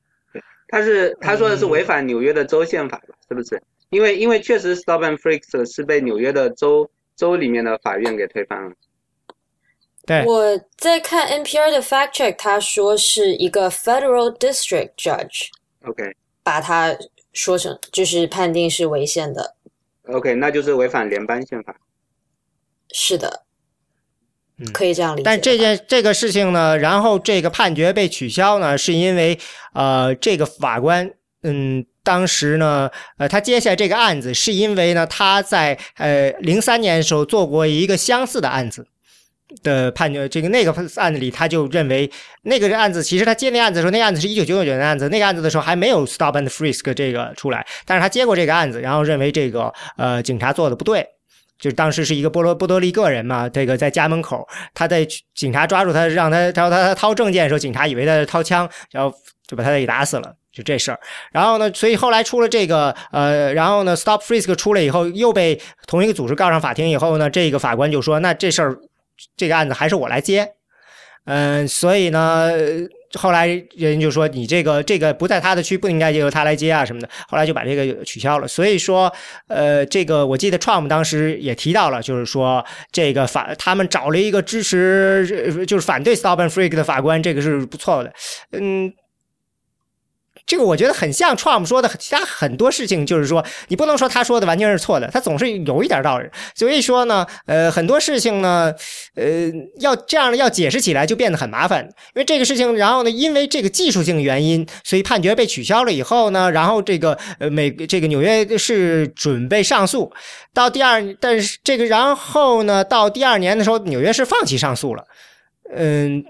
[0.67, 3.15] 他是他说的是违反纽约的州宪法吧？
[3.27, 3.61] 是不是？
[3.89, 8.71] 因为因为确实 stop and frisk 是被纽约的州州里面的法院给推翻了。
[10.05, 15.49] 对，我在看 NPR 的 fact check，他说是一个 federal district judge。
[15.83, 16.15] OK。
[16.43, 16.97] 把它
[17.33, 19.57] 说成就是判定是违宪的
[20.05, 21.75] ，OK，那就是违反联邦宪法。
[22.93, 23.43] 是的，
[24.71, 25.23] 可以这样理解。
[25.25, 29.37] 但这件这个事情呢，然后这个判决被取消呢，是因为
[29.73, 31.11] 呃，这个法官
[31.43, 38.87] 嗯，当时呢，呃，他接下这个案子是因为呢，他在呃零三年的时候做过一个相似的案子。
[39.63, 42.11] 的判决，这个那个案子里，他就认为
[42.43, 51.01] 那个案子其实他接那案子的时候，那案子是一九九九年的案子，那个案子的时候还没有 stop and frisk 这个出来，但是他接过这个案子，然后认为这个呃警察做的不对，
[51.57, 59.15] 就是当时是一个波罗波多利个人嘛，这个在家门口，他在警察抓住他，让他让他掏证件的时候，警察以为他在掏枪，然后
[59.47, 60.99] 就把他给打死了，就这事儿。
[61.31, 68.77] 然后呢，所以后来出了这个呃，然后呢 stop frisk 出来以后，又被同一个组织告上法庭以后呢，这个法官就说，那这事儿。
[69.35, 70.47] 这个案子还是我来接，
[71.25, 72.51] 嗯，所以呢，
[73.15, 77.09] 后来人就说你这个这个不在他的区，不应该由他来接啊什么的。
[77.27, 78.47] 后来就把这个取消了。
[78.47, 79.11] 所以说，
[79.47, 88.13] 呃，这个我记得 Trump 当时也提到了，就是说这个法他们找了一个支持就是反对 Stop and Frisk 的法官，这个是不错的，
[88.51, 88.93] 嗯。
[90.47, 96.25] 这个我觉得很像 Trump 说的，其他很多事情就是说，你不能说他说的完全是错的，他总是有一点道理。
[96.55, 98.73] 所以说呢，呃，很多事情呢，
[99.15, 101.83] 呃，要这样的要解释起来就变得很麻烦。
[101.83, 110.09] 因为这个事情，然后呢，因为这个技术性原因，所以判决被取消了以后呢，然后这个呃美这个纽约市准备上诉，
[110.53, 115.03] 到第二，但是这个然后呢，到第二年的时候，纽约市放弃上诉了，
[115.75, 116.23] 嗯。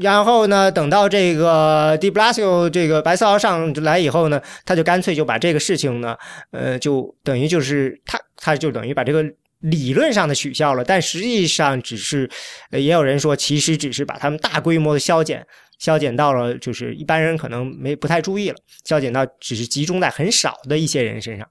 [0.00, 6.16] 然后呢，等到这个 De Blasio 这个白色号上来以后呢，他就干脆就把这个事情呢，
[6.52, 9.24] 呃，就等于就是他他就等于把这个
[9.58, 12.30] 理论上的取消了，但实际上只是，
[12.70, 15.44] 也有人说其实只是把他们大规模的削减，
[15.80, 21.48] 削减到了就是一般人可能没不太注意了，削减到只是集中在很少的一些人身上，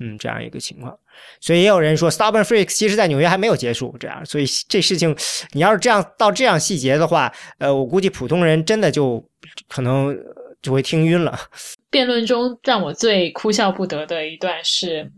[0.00, 0.98] 嗯，这样一个情况。
[1.40, 5.16] 所以也有人说，Stubborn Freak 其实在纽约还没有结束，这样，所以这事情
[5.52, 9.28] 你要是这样到这样细节的话，呃，我估计普通人真的就
[9.68, 10.16] 可能
[10.62, 11.38] 就会听晕了。
[11.90, 15.10] 辩论中让我最哭笑不得的一段是，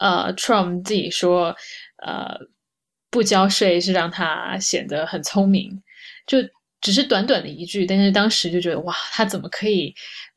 [0.00, 1.54] 呃，Trump 自己说，
[2.04, 2.36] 呃，
[3.10, 5.82] 不交税是让他显得很聪明，
[6.26, 6.38] 就
[6.80, 9.94] 只是短短的一句，但是当时就觉得哇，他怎么可以？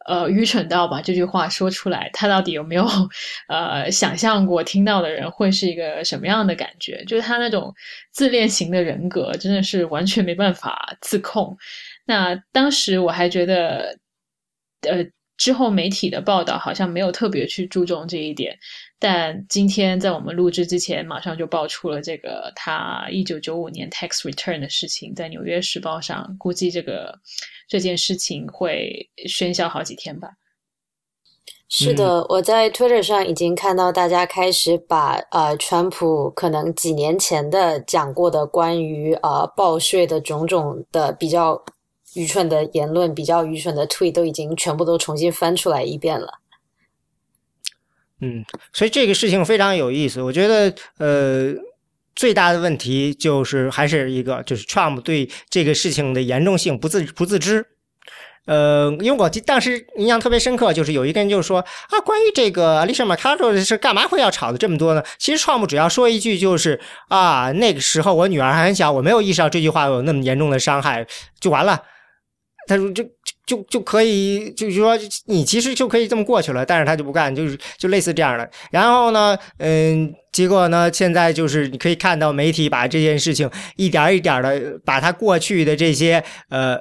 [0.10, 2.84] 呃，愚蠢到把这句话说出来，他到底有没有
[3.48, 7.06] 呃想象过听到的人会是一个什么样的感觉？
[7.06, 7.72] 就是他那种
[8.12, 11.56] 自恋型的人格，真的是完全没办法自控。
[12.06, 14.00] 那当时我还觉得，
[14.82, 15.06] 呃，
[15.40, 18.56] 之后媒体的报道好像没有特别去注重这一点。
[19.00, 27.18] 但今天在我们录制之前，马上就爆出了这个他一九九五年 tax return 的事情，在《纽约时报》上，估计这个
[27.70, 30.30] 这件事情会喧嚣好几天吧。
[31.70, 41.64] 是的，我在 Twitter 上已经看到大家开始把呃，川普可能几年前的讲过的关于呃报税的种种的比较
[42.16, 46.40] 愚蠢的言论、比较愚蠢的 tweet 都已经全部都重新翻出来一遍了。
[48.22, 48.44] 嗯，
[48.74, 50.22] 所以这个事情非常有意思。
[50.22, 51.54] 我觉得，呃，
[52.16, 57.66] 最大的问题就是还是一个，就是 Trump 对这个事情的严重性不自不自知。
[58.46, 65.04] 呃，因为我当时印象特别深刻，就是有一个人就说啊，关于这个 Alicia m c c a r o 是干嘛会要吵的这么多呢？
[65.20, 71.06] 其实 Trump 只要说一句，就是啊，那个时候我女儿还很小，我没有意识到这句话有那么严重的伤害，
[71.40, 71.84] 就完了。
[72.70, 73.04] 他说就。
[73.50, 74.96] 就就可以，就是说
[75.26, 78.48] 你其实就可以这么过去了，但是他就不干，就是就类似这样的。
[78.70, 86.78] 然后呢，嗯，结果呢，现在就是你可以看到媒体把这件事情一点一点的把他过去的这些呃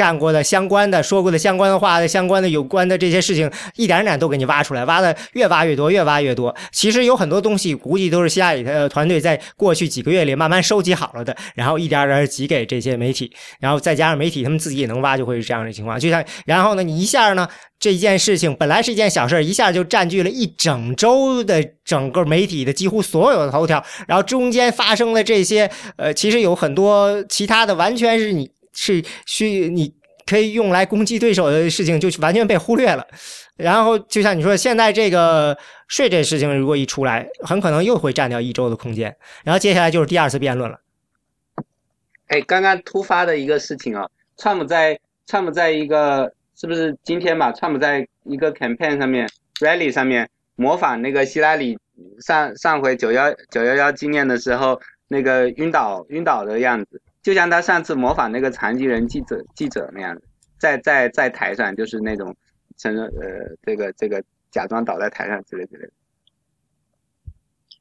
[0.00, 6.56] 干过的相关的、说过的相关的话的、相关的有关的这些事情，一点点都给你挖出来，挖的越挖越多，越挖越多。
[6.72, 13.30] 其实有很多东西，估计都是希拉里的团队在过去几个月里慢慢收集好了的，然后一点点挤给这些媒体，
[13.60, 16.00] 然后再加上媒体他们自己也能挖，就会是这样的情况。
[16.00, 17.46] 就像然后呢，你一下呢，
[17.78, 29.94] 这件事情本来是一件小事，一下就占据了一整周的整个媒体的几乎所有的头条，然后中间发生的这些，呃，其实有很多其他的，完全是你是需你
[30.26, 33.06] 可以用来攻击对手的事情，就完全被忽略了。
[33.56, 35.56] 然后就像你说，现在这个
[35.88, 39.14] 税这事情如果一出来，很可能又会占掉一周的空间。
[39.44, 40.80] 然后接下来就是第二次辩论了。
[42.28, 47.52] 哎，刚刚突发的一个事情啊，川普在川普在一个是不是今天吧？
[47.52, 51.76] 川普在一个 campaign 上面 rally 上面模仿那个希拉里
[52.24, 60.22] 上上回九幺九幺幺纪念的时候那个晕倒晕倒的样子，就像他上次模仿那个残疾人记者记者那样子，
[60.58, 62.34] 在在在台上就是那种
[62.76, 65.92] 承认呃这个这个假装倒在台上之类之类的。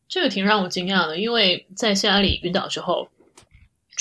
[0.08, 3.10] 这个挺让我惊讶的，因为在希拉里晕倒之后。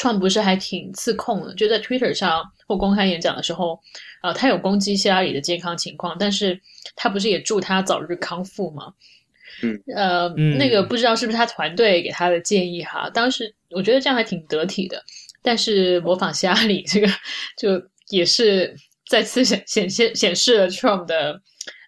[0.01, 3.81] 川不是还挺自控的，就在 Twitter 上或公开演讲的时候，
[4.23, 6.61] 呃，他有攻击希拉里的健康情况，但是
[6.95, 8.95] 他不是也祝他早日康复吗？
[9.61, 15.03] 嗯，呃，那个不知道是不是他团队给他的建议哈，当时我觉得这样还挺得体的，
[15.49, 17.07] 但是模仿希拉里这个
[17.57, 18.77] 就也是
[19.09, 21.41] 再次显显现显示了 Trump 的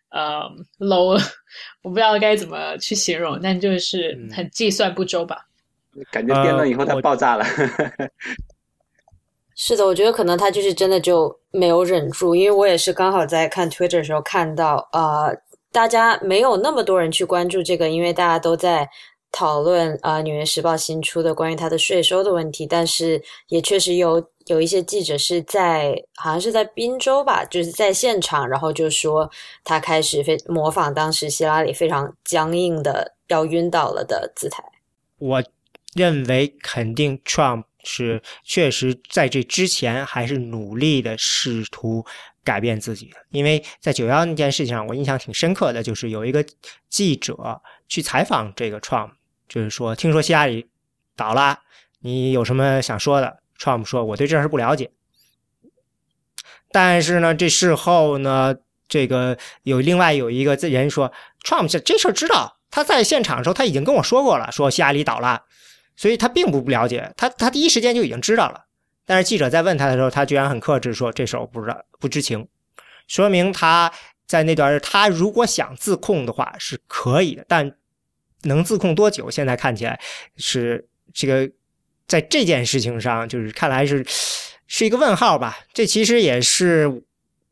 [0.09, 0.41] 呃
[0.79, 1.21] low，
[1.85, 5.47] 我不知道该怎么去形容，但就是很计算不周吧。
[6.11, 7.45] 感觉辩论以后它爆炸了。
[9.55, 15.37] 是的，我觉得可能他就是真的就没有忍住，因为我也是刚好在看 Twitter 的时候看到，呃，
[15.71, 18.89] 大家没有那么多人去关注这个，因为大家都在
[19.33, 29.31] 讨论啊，《纽约时报》新出的关于他的税收的问题，但是也确实有有一些记者是在好像是在宾州吧，就是在现场，然后就说
[29.65, 34.63] 他开始非模仿当时希拉里非常僵硬的要晕倒了的姿态。
[35.19, 35.43] 我。
[35.95, 42.07] 认为肯定 Trump 是确实在这之前还是努力的试图
[42.45, 46.47] 改变自己的，因为在九幺那件事情上，我印象挺深刻的，就是有一个
[46.89, 49.11] 记者去采访这个 Trump，
[49.51, 50.71] 就是说听说希拉里
[51.17, 51.59] 倒了，
[51.99, 54.91] 你有什么想说的？Trump 说我对这事不了解，
[56.73, 58.55] 但是呢，这事后呢，
[58.89, 61.13] 这个有另外有一个人说
[61.45, 65.43] Trump 这这事知道，他在现场的时候他已经跟我说过了，说希拉里倒了。
[65.97, 68.65] 所以他并不不了解，他他第一时间就已经知道了，
[69.05, 72.49] 但是记者在问他的时候，他居然很克制说这事我不知道不知情，
[73.07, 73.93] 说明他
[74.27, 77.71] 在那段他如果想自控的话是可以的，但
[78.43, 79.31] 能自控多久？
[79.31, 80.01] 现在看起来
[80.37, 81.51] 是这个
[82.07, 84.05] 在这件事情上，就是看来是
[84.67, 85.59] 是一个问号吧。
[85.73, 87.03] 这其实也是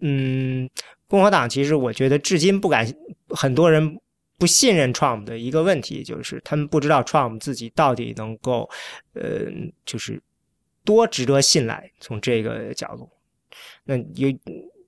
[0.01, 0.69] 嗯，
[1.07, 2.93] 共和党其实我觉得至今不敢
[3.31, 3.99] 很多人。
[4.41, 8.71] 不信任 Trump 的一个问题就是，他们不知道 Trump 自己到底能够，
[9.15, 9.47] 呃，
[9.85, 10.23] 就是
[10.85, 11.91] 多值得信赖。
[11.99, 13.11] 从这个角度，
[13.83, 14.33] 那有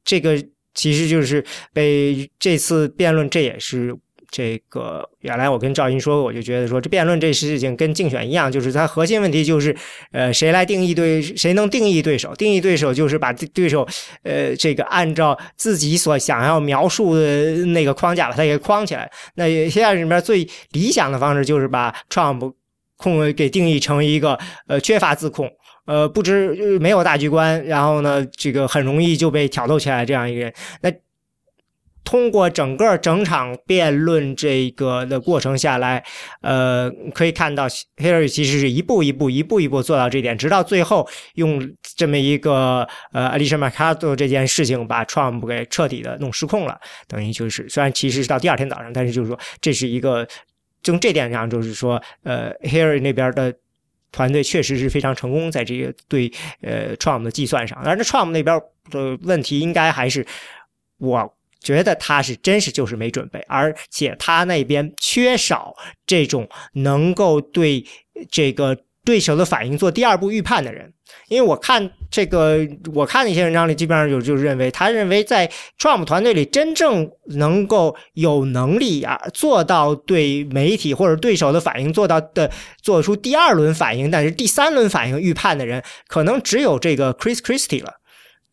[0.04, 0.40] 这个
[0.72, 3.92] 其实就是被这次辩论，这也是。
[4.30, 9.76] 这个原来我跟赵云说，我就觉得说这辩论这事情跟竞选一样，就是它核心问题就是，
[10.12, 12.34] 呃，谁来定义对，谁能定义对手？
[12.36, 13.86] 定义对手就是把对手，
[14.22, 19.10] 呃，这个按照自己所想要描述的那个框架把它给框起来。
[19.34, 22.52] 那现在里面最理想的方式就是把 Trump
[22.96, 25.50] 控给定义成一个呃缺乏自控，
[25.86, 30.54] 呃，不知没有大局观，然后呢，这个很容易就被挑逗起来这样一个人。
[30.82, 30.92] 那
[32.02, 36.02] 通过整个整场辩论这个的过程下来，
[36.40, 46.80] 呃，可以看到，Harry 其实是一步一步、一步一步做到这点，直到最后用这么一个呃 Alicia McCarthy 这件事情把 Trump 给彻底的弄失控了。
[47.06, 50.26] 等于就是虽然其实是到第二天早上，但是就是说这是一个
[50.82, 53.54] 从这点上就是说，呃，Harry 那边的
[54.10, 56.32] 团队确实是非常成功在这个对
[56.62, 60.26] 呃 Trump 的计算上，而这 Trump 那边的问题应该还是
[60.98, 61.32] 我。
[61.60, 65.74] 觉得他是真是就是没准备，而且他那边缺少
[66.06, 67.84] 这种能够对
[68.30, 70.92] 这个对手的反应做第二步预判的人。
[71.28, 72.60] 因为我看这个，
[72.94, 82.48] 我看那些文章里，基本上就就认为，他认为在 Trump 团队里真正能够有能力啊做到对媒体或者对手的反应做到的
[82.80, 87.94] 做出第二轮反应，但是第三轮反应预判的人，可能只有这个 Chris Christie 了，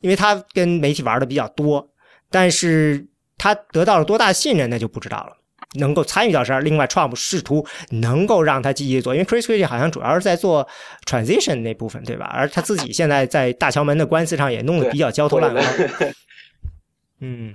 [0.01, 1.91] 因为他跟媒体玩的比较多。
[2.29, 3.07] 但是
[3.37, 5.37] 他得到了多大信任，那就不知道了。
[5.77, 6.61] 能够参与到这儿。
[6.61, 10.65] 另外，Trump 试图能够让他积极做，因为 Chris Christie 好像主要是在做
[11.05, 12.25] transition 那部分，对吧？
[12.33, 15.61] 而他自己现在在大桥门的官司上也弄得比较焦头烂额。
[17.19, 17.53] 嗯，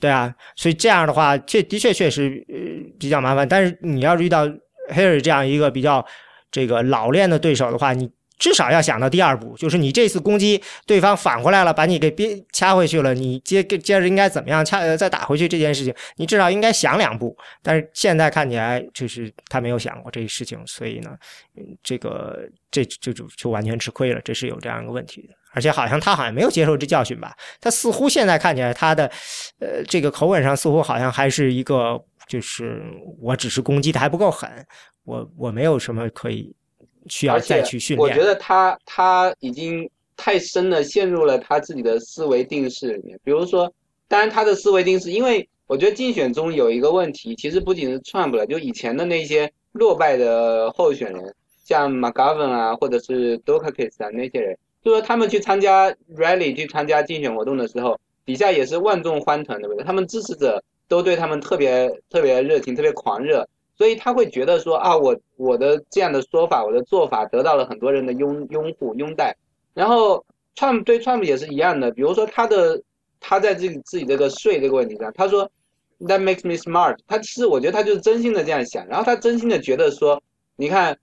[0.00, 3.48] 对啊，所以这样的话，这的确确实呃比较麻烦。
[3.48, 4.46] 但是你要是遇到
[4.90, 6.04] Harry 这样一个比较
[6.50, 8.10] 这个老练的对手的话，你。
[8.38, 17.36] 至少要想到第二步，就是你这次攻击对方反过来了，把你给憋掐回去了，你接接着应该怎么样掐再打回去这件事情，你至少应该想两步。
[17.62, 21.10] 但是现在看起来就是他没有想过这事情，所以呢，
[21.82, 22.38] 这个
[22.70, 25.34] 这就就就完全吃亏了，这是有这样一个问题的。
[25.52, 27.34] 而且好像他好像没有接受这教训吧？
[27.60, 29.10] 他似乎现在看起来他的
[29.58, 32.84] 呃这个口吻上似乎好像还是一个就是
[33.20, 34.48] 我只是攻击的还不够狠，
[35.04, 36.54] 我我没有什么可以。
[37.08, 38.08] 需要再去训练。
[38.08, 43.18] 我觉得他他已经太深的陷入了他自己的思维定式里面。
[43.22, 43.72] 比如说，
[44.08, 51.34] 当然他的思维定式，因为我觉得竞选中有一个问题，其实不仅是 Trump 了，就以前的那些落败的候选人，
[51.64, 59.84] 像 McGovern 啊，或者是 Dukakis 啊那些人，就说他们去参加 rally 去参加竞选活动的时候，底下也是万众欢腾，对不对？
[59.84, 63.46] 他们支持者都对他们特别特别热情，特别狂热。
[63.78, 69.36] 所以他会觉得说啊，我我的这样的说法，我的做法得到了很多人的拥拥护拥戴。
[69.72, 70.24] 然后
[70.56, 72.82] Trump 对 Trump 也是一样的，比如说他的
[73.20, 75.48] 他在自己自己这个税这个问题上，他说
[76.00, 76.98] That makes me smart。
[77.06, 80.20] 他其实我觉得他就是真心的这样想，然后他真心的觉得说，
[80.56, 80.98] 你看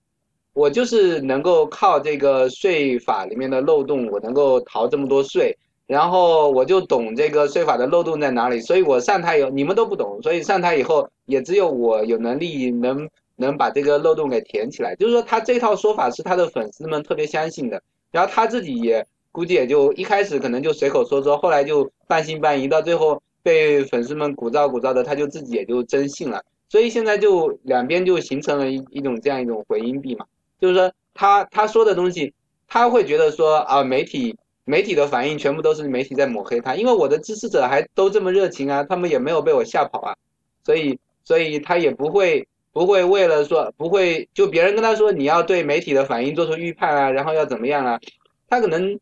[0.53, 5.57] 我就是能够靠这个税法里面的漏洞，我能够逃这么多税。
[5.87, 14.95] 然后我就懂这个税法的漏洞在哪里，所以我上台以后你们都不懂，所以上台以后也只有我有能力能能把这个漏洞给填起来。
[14.95, 17.79] 就是说他这套说法是他的粉丝们特别相信的，
[18.09, 26.43] 然后他自己也估计也就一开始可能就随口说说，后来就半信半疑，到最后被粉丝们鼓噪鼓噪的，他就自己也就真信了。
[26.67, 30.25] 所以现在就两边就形成了一一种这样一种回音壁嘛，
[30.59, 32.33] 就是说他他说的东西，
[32.67, 34.35] 他会觉得说啊媒体。
[34.67, 40.15] 媒体的反应全部都是媒体在抹黑他，因为我的支持者还都这么热情啊，他们也没有被我吓跑啊，
[40.63, 47.99] 所以所以他也不会不会为了说不会就别人跟他说你要对媒体的反应做出预判啊，然后要怎么样啊，
[48.49, 48.99] 他可能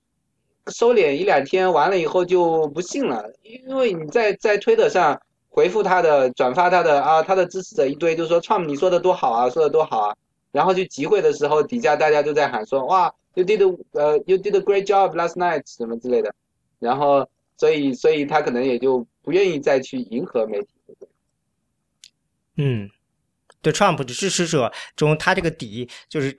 [0.67, 10.15] 收敛一两天完了以后就不信了，因为你在在推特上回复他的转发他的啊，他的支持者一堆就说 Trump 你说的多好啊，说的多好啊，
[10.51, 13.13] 然后去集会的时候底下大家都在喊说哇。
[13.35, 13.61] You did
[13.93, 16.33] 呃，You did a great job last night，什么之类的，
[16.79, 17.27] 然后，
[17.57, 20.67] 所以，所以他可能也就不愿意再去迎合媒体。
[22.57, 22.89] 嗯，
[23.61, 26.37] 对，Trump 的支持者中，他这个底就是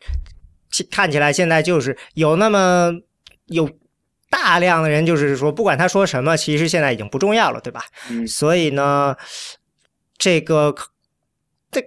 [0.90, 2.92] 看起来现在就是有那么
[3.46, 3.68] 有
[4.30, 7.84] 大量的人，就是说，不管他说什么，其实现在已经不重要了，对吧？
[8.08, 8.26] 嗯。
[8.28, 9.16] 所以呢，
[10.16, 10.74] 这个。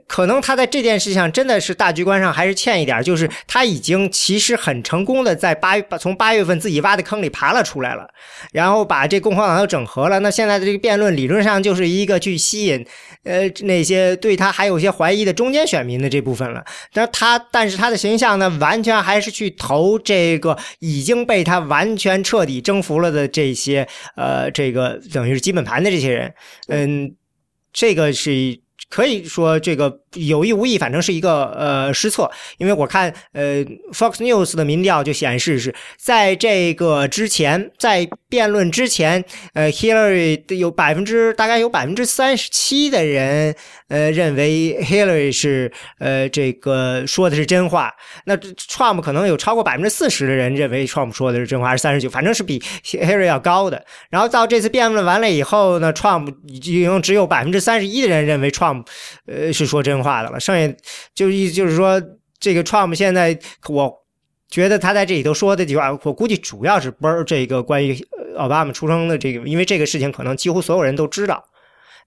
[0.07, 8.07] 可能他在这件事上真的是大局观上还是欠一点，就是他已经其实很成功的在八从八月份自己挖的坑里爬了出来了，
[8.51, 10.19] 然后把这共和党都整合了。
[10.19, 12.85] 那现在的这个辩论理论上就是一个去吸引
[13.23, 16.63] 呃那些对他还有些怀疑的中间选民的这部分了。
[16.93, 26.33] 但他但是他的形象呢，完全还是去投这个已经被他完全彻底征服了的这些呃这个等于是基本盘的这些人。
[26.67, 27.15] 嗯，
[27.71, 28.59] 这个是。
[28.89, 39.23] 可以说这个有意无意，反正是一个呃失策，因为我看呃 Fox News 的民调就显示是在这个之前，在辩论之前，
[39.53, 43.53] 呃 Hillary 有百分之大概有百分之三十七的人
[43.89, 47.93] 呃认为 Hillary 是呃这个说的是真话，
[48.25, 53.85] 那 Trump 可能有超过百分之四十的人认为 Trump 说的是真话，还是三十九，反正是比 Hillary 要高的。
[54.09, 58.76] 然后到这次辩论完了以后呢，Trump 已经只有百分之三十一的人认为 Trump。
[59.25, 60.39] 呃，是说真话的了。
[60.39, 60.75] 剩下
[61.13, 62.01] 就意思就是说，
[62.39, 63.93] 这个 Trump 现在，我
[64.49, 67.97] 觉得他在这里头说的这句话，我估计主要是不是这个关于
[68.37, 71.43] 奥巴马出生的这个，因为这个事情可能几乎所有人都知道，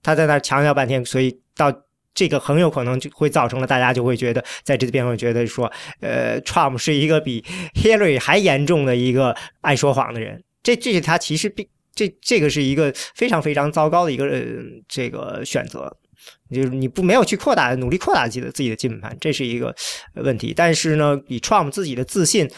[0.03, 1.73] 他在那强调半天，所以到
[2.15, 7.45] 这个很有可能就会造成了大家就会觉得，在这次辩论觉得说，呃，Trump 是一个比
[7.75, 10.43] Hillary 还严重的一个爱说谎的人。
[10.63, 14.29] 这这是他其实并这这个是一个非常非常糟糕的一个
[14.89, 15.97] 这个选择。
[16.53, 19.75] 就是你不没有去扩大努力扩大自己的自己的基本盘，这是一个
[20.15, 20.53] 问题。
[20.57, 22.51] 但是呢，以 Trump 自己的自信，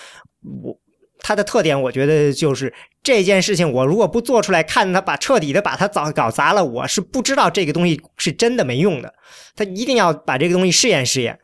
[0.62, 0.76] 我
[1.20, 2.72] 他的特点，我觉得就是
[3.02, 9.12] 这件事情，我如果不做出来，看他把彻底的把他早搞砸了，我是不知道这个东西是真的没用的。
[9.54, 11.38] 他一定要把这个东西试验试验。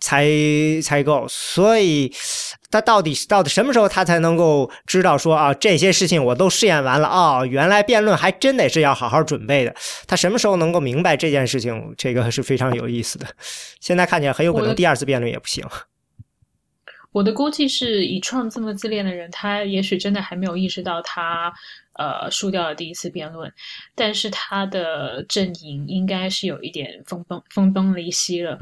[0.00, 0.26] 才
[0.82, 1.26] 才够。
[1.28, 2.12] 所以，
[2.70, 9.74] 他到底到底什么时候他才能够知道说啊，这些事情我都试验完了啊，原来辩论还真得是要好好准备的。
[10.06, 11.94] 他什么时候能够明白这件事情？
[11.96, 13.26] 这个是非常有意思的。
[13.80, 15.64] 现在看起来很有可能第二次辩论也不行。
[17.12, 21.50] 我的估计是以 Trump 这么自恋的人，他也许真的还没有意识到他
[21.94, 23.50] 呃输掉了第一次辩论，
[23.94, 28.58] 但是他的阵营应该是有一点分崩分崩离析了。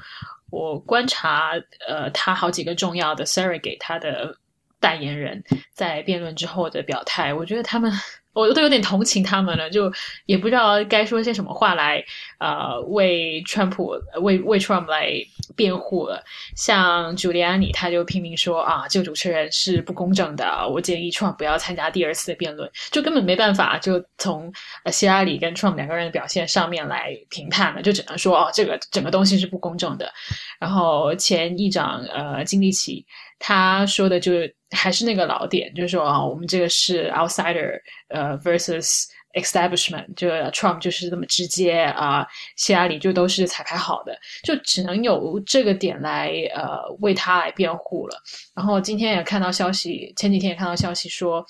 [0.54, 1.52] 我观察
[1.88, 4.38] 呃他好几个重要的 Siri 给他的
[4.78, 7.92] 代言人，在辩论之后的表态，我觉得他们。
[8.34, 9.90] 我都有点同情他们了，就
[10.26, 12.04] 也不知道该说些什么话来，
[12.38, 15.12] 呃，为川普为为 Trump 来
[15.56, 16.22] 辩护了。
[16.56, 24.52] 像朱利安尼，他就拼命说啊，这个主持人是不公正的，我建议 Trump 不要参加第二次的辩论，就根本没办法，就从
[24.90, 30.12] 希拉里跟 Trump 两个人的表现上面来评判了，就只能说哦，这个整个东西是不公正的。
[30.58, 33.06] 然后前议长呃金立奇。
[33.46, 42.26] 他说的就是还是那个老点，就是说啊，我们这个是 outsider，呃，versus establishment，就 Trump 就是这么直接啊，
[42.56, 48.16] 希拉里就都是彩排好的，就只能有这个点来呃为他来辩护了。
[48.54, 51.44] 然后今天也看到消息，前几天也看到消息说，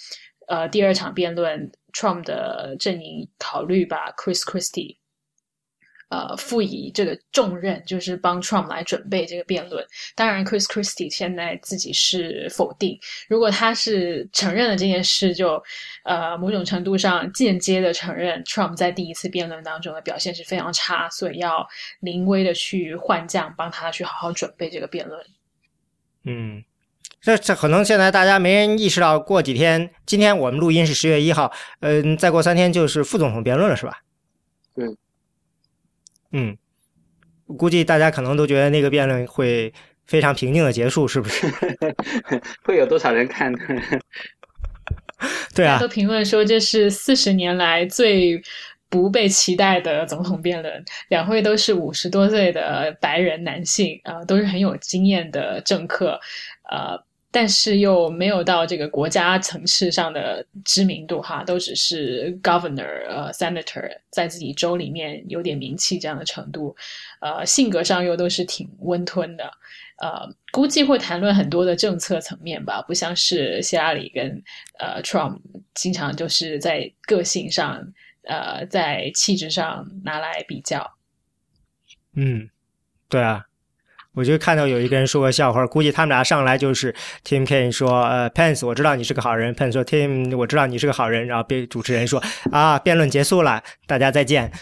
[0.48, 4.98] 呃，第二场辩论，Trump 的阵营考虑把 Chris Christie。
[6.14, 9.84] 呃，赋予这个重任，就是帮 Trump 来准备这个辩论。
[10.14, 12.96] 当然，Chris Christie 现在自己是否定。
[13.28, 15.60] 如果他是承认了这件事，就
[16.04, 21.66] 呃某种程度上间接的承认 Trump 在第一次辩论当中的表现是非常差，所以要
[21.98, 25.20] 临危的去换将，帮他去好好准备这个辩论。
[26.22, 26.62] 嗯，
[27.20, 33.98] 这这可能现在大家没人意识到，过几天，今天我们录音是十月一号，嗯，再过三天就是副总统辩论了，是吧？
[34.76, 34.86] 对。
[36.36, 36.56] 嗯，
[37.56, 39.72] 估计大家可能都觉得那个辩论会
[40.04, 41.46] 非常平静的结束，是不是？
[42.64, 43.52] 会有多少人看？
[45.54, 48.42] 对啊，都评论说这是四十年来最
[48.88, 56.18] 不被期待的总统辩论，两位都是五十多岁的白人男性啊，都是很有经验的政客，
[56.68, 57.00] 呃。
[57.36, 66.76] 但是又没有到这个国家层次上的知名度哈，都只是 governor 呃 senator 在自己州里面有点名气这样的程度，
[67.20, 69.50] 呃性格上又都是挺温吞的，
[70.00, 74.40] 呃估计会谈论很多的政策层面吧，不像是希拉里跟
[74.78, 75.40] 呃 Trump
[75.74, 77.92] 经常就是在个性上
[78.28, 80.88] 呃在气质上拿来比较。
[82.14, 82.48] 嗯，
[83.08, 83.44] 对啊。
[84.14, 89.52] 我就看到有一个人说个笑话，估计他们俩上来就是 Tim Kaine 说，呃，Pence，我知道你是个好人。
[89.54, 91.26] Pence 说，Tim，我知道你是个好人。
[91.26, 92.22] 然后被主持人说，
[92.52, 94.52] 啊，辩论结束了，大家再见。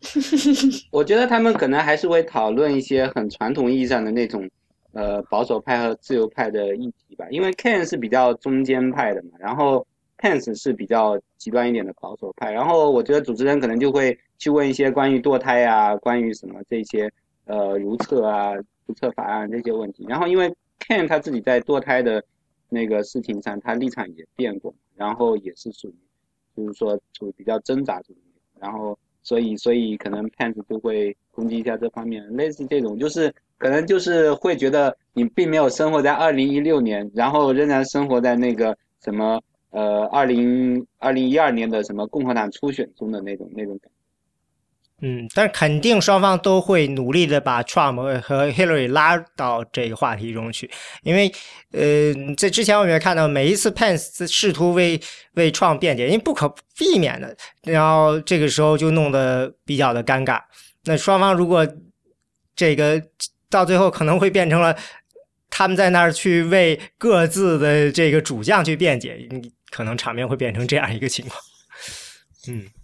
[0.92, 4.46] 我觉得他们可能还是会讨论一些很传统意义上的那种，
[4.92, 7.24] 呃，保守派和自由派的议题吧。
[7.30, 9.86] 因为 Kaine 是比较中间派的嘛，然后
[10.18, 12.52] Pence 是比较极端一点的保守派。
[12.52, 17.10] 然后我觉得主持人可能就会去问一些关于堕胎啊，关于什么这些。
[17.46, 18.54] 呃，如厕啊，
[18.86, 22.22] 如厕法案这些问题，然后因为 Ken 他自己在堕胎的
[22.68, 25.94] 那个事情上，他立场也变过，然后也是属于，
[26.56, 28.14] 就是说处于比较挣扎中，
[28.58, 39.40] 然后所以所以可能 Pence 就会攻击一下这方面，类似这种，就是可能就是会觉得你并没有生活在二零一六年，然后仍然生活在那个什么
[39.70, 44.01] 呃二零二零一二年的什么共和党初选中的那种那种感觉。
[45.04, 50.70] 嗯，但肯定双方都会努力的把 Trump 和 Hillary 拉到这个话题中去，
[51.02, 51.28] 因为，
[51.72, 55.00] 呃，在之前我们也看到，每一次 Pence 试图为
[55.34, 56.48] 为 Trump 辩解，因为不可
[56.78, 60.40] 避免的，然后这个时候就弄得比较的尴尬。
[60.84, 61.66] 那双方如果
[62.54, 63.02] 这个
[63.50, 64.76] 到最后可能会变成了
[65.50, 69.28] 他们在那儿去为各自的这个主将去辩解，
[69.70, 71.40] 可能场面会变成这样一个情况。
[72.46, 72.81] 嗯。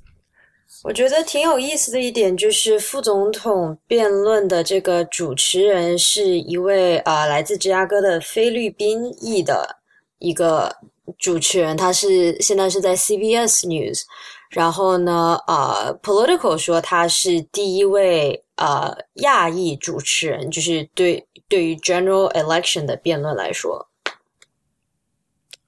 [0.85, 9.77] 我觉得挺有意思的一点就是副总统辩论的这个主持人是一位啊来自芝加哥的菲律宾裔的
[10.19, 10.77] 一个
[11.19, 14.03] 主持人，他是现在是在 CBS News，
[14.51, 23.89] 然后呢啊 Political 说他是第一位啊亚裔主持人，就是对对于 General Election 的辩论来说，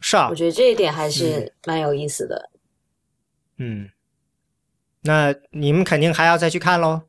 [0.01, 2.51] 是啊，我觉得这一点还是蛮有意思的，
[3.57, 3.91] 嗯。
[5.03, 7.03] 那你们肯定还要再去看喽。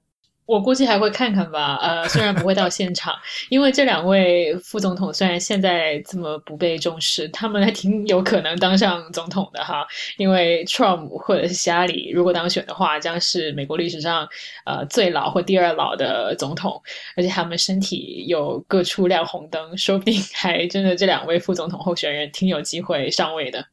[0.48, 3.16] 我估计还会看看吧，呃，虽然不会到现场，
[3.48, 9.88] 因为这两位副总统虽然现在这么不被重视，他们还挺有可能当上总统的哈。
[10.18, 14.28] 因为 Trump 或者是希拉里如果当选的话，将是美国历史上
[14.66, 16.82] 呃最老或第二老的总统，
[17.16, 23.66] 而且他们身体又各处亮红灯，说不定还真的这两位副总统候选人挺有机会上位的。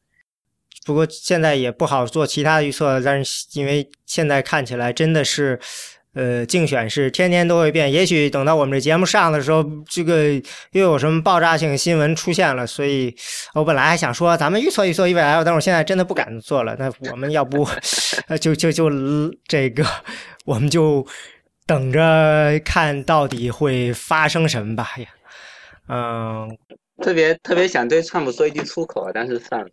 [0.89, 5.59] 不过现在也不好做其他预测，但是因为现在看起来真的是。
[6.15, 10.33] 呃，竞选是天天都会变，也许等到我们这节目上的时候，这个
[10.71, 13.15] 又有什么爆炸性新闻出现了，所以
[13.53, 16.75] 我本来还想说咱们预测预测未来，但是我现在真的不敢做了。
[16.79, 17.65] 那我们要不，
[18.41, 18.89] 就就就
[19.47, 19.85] 这个，
[20.45, 21.05] 我们就
[21.67, 24.91] 等着看到底会发生什么吧。
[24.95, 25.09] 哎呀，
[25.89, 26.57] 嗯，
[27.01, 29.69] 特别特别想对川普说一句粗口，但是算了。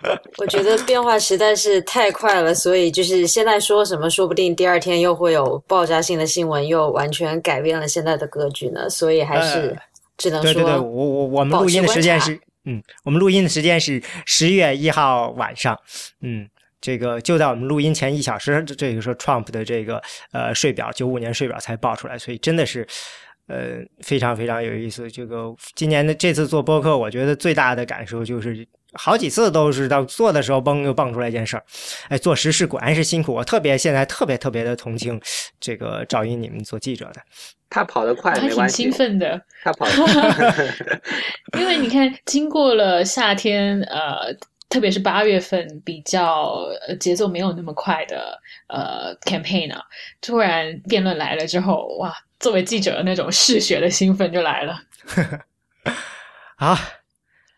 [0.36, 8.88] 我觉得变化实在是太快了，所以就是现在说什么，说不定第二天又会有爆炸性的新闻，又完全改变了现在的格局呢。
[8.88, 9.76] 所以还是
[10.16, 15.76] 只能说，对对对，我我我们录音的时间是，嗯，我们录音的时间是十月一号晚上，
[16.20, 16.48] 嗯，
[16.80, 20.00] 这个就在我们录音前一小时，这个说 Trump 的这个
[20.30, 22.86] 呃税表，九五年税表才爆出来，所以真的是
[23.48, 25.10] 呃非常非常有意思。
[25.10, 28.66] 这个今年的这次做播客，我觉得最大的感受就是。
[28.94, 31.64] 好几次都是到做的时候，嘣又蹦出来一件事儿。
[32.08, 33.34] 哎，做实事果然是辛苦。
[33.34, 35.20] 我特别现在特别特别的同情
[35.60, 37.20] 这个赵英你们做记者的。
[37.68, 39.38] 他跑得快，他挺兴奋的。
[39.62, 39.92] 他跑得
[41.60, 44.34] 因为你看，经过了夏天，呃，
[44.70, 46.64] 特别是八月份比较
[46.98, 49.82] 节奏没有那么快的呃 campaign 啊，
[50.22, 54.82] 突然辩论来了之后，哇，作为记者的那种嗜血的兴奋就来了。
[56.56, 56.76] 好。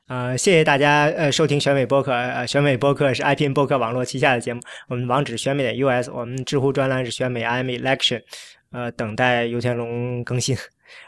[0.06, 2.10] 呃，谢谢大家呃收听选美播客。
[2.10, 4.60] 呃，选美播客是 iPN 播客网络旗下的节目。
[4.88, 8.20] 我们网址选美点 US，我们知乎专栏是选美 IM Election，
[8.72, 10.56] 呃，等待游天龙更新。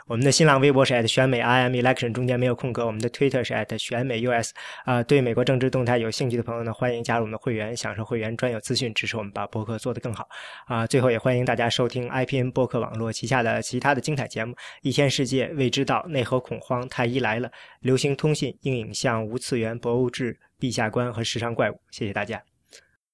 [0.06, 2.86] 我们的新浪微博是 at 选美 I M election，中间没有空格。
[2.86, 4.52] 我们的 Twitter 是 at 选美 US。
[4.84, 10.28] 啊，对美国政治动态有兴趣的朋友呢，欢迎加入我们的会员，享受会员专有资讯，支持我们把播客做得更好。
[10.66, 17.50] 啊，最后也欢迎大家收听 IPN 播客网络旗下的其他的精彩节目：一天世界、未知道、内核恐慌、太医来了、
[17.80, 21.80] 流行通信、硬影像、无次元、博物志、陛下观和时尚怪物。
[21.90, 22.51] 谢谢大家。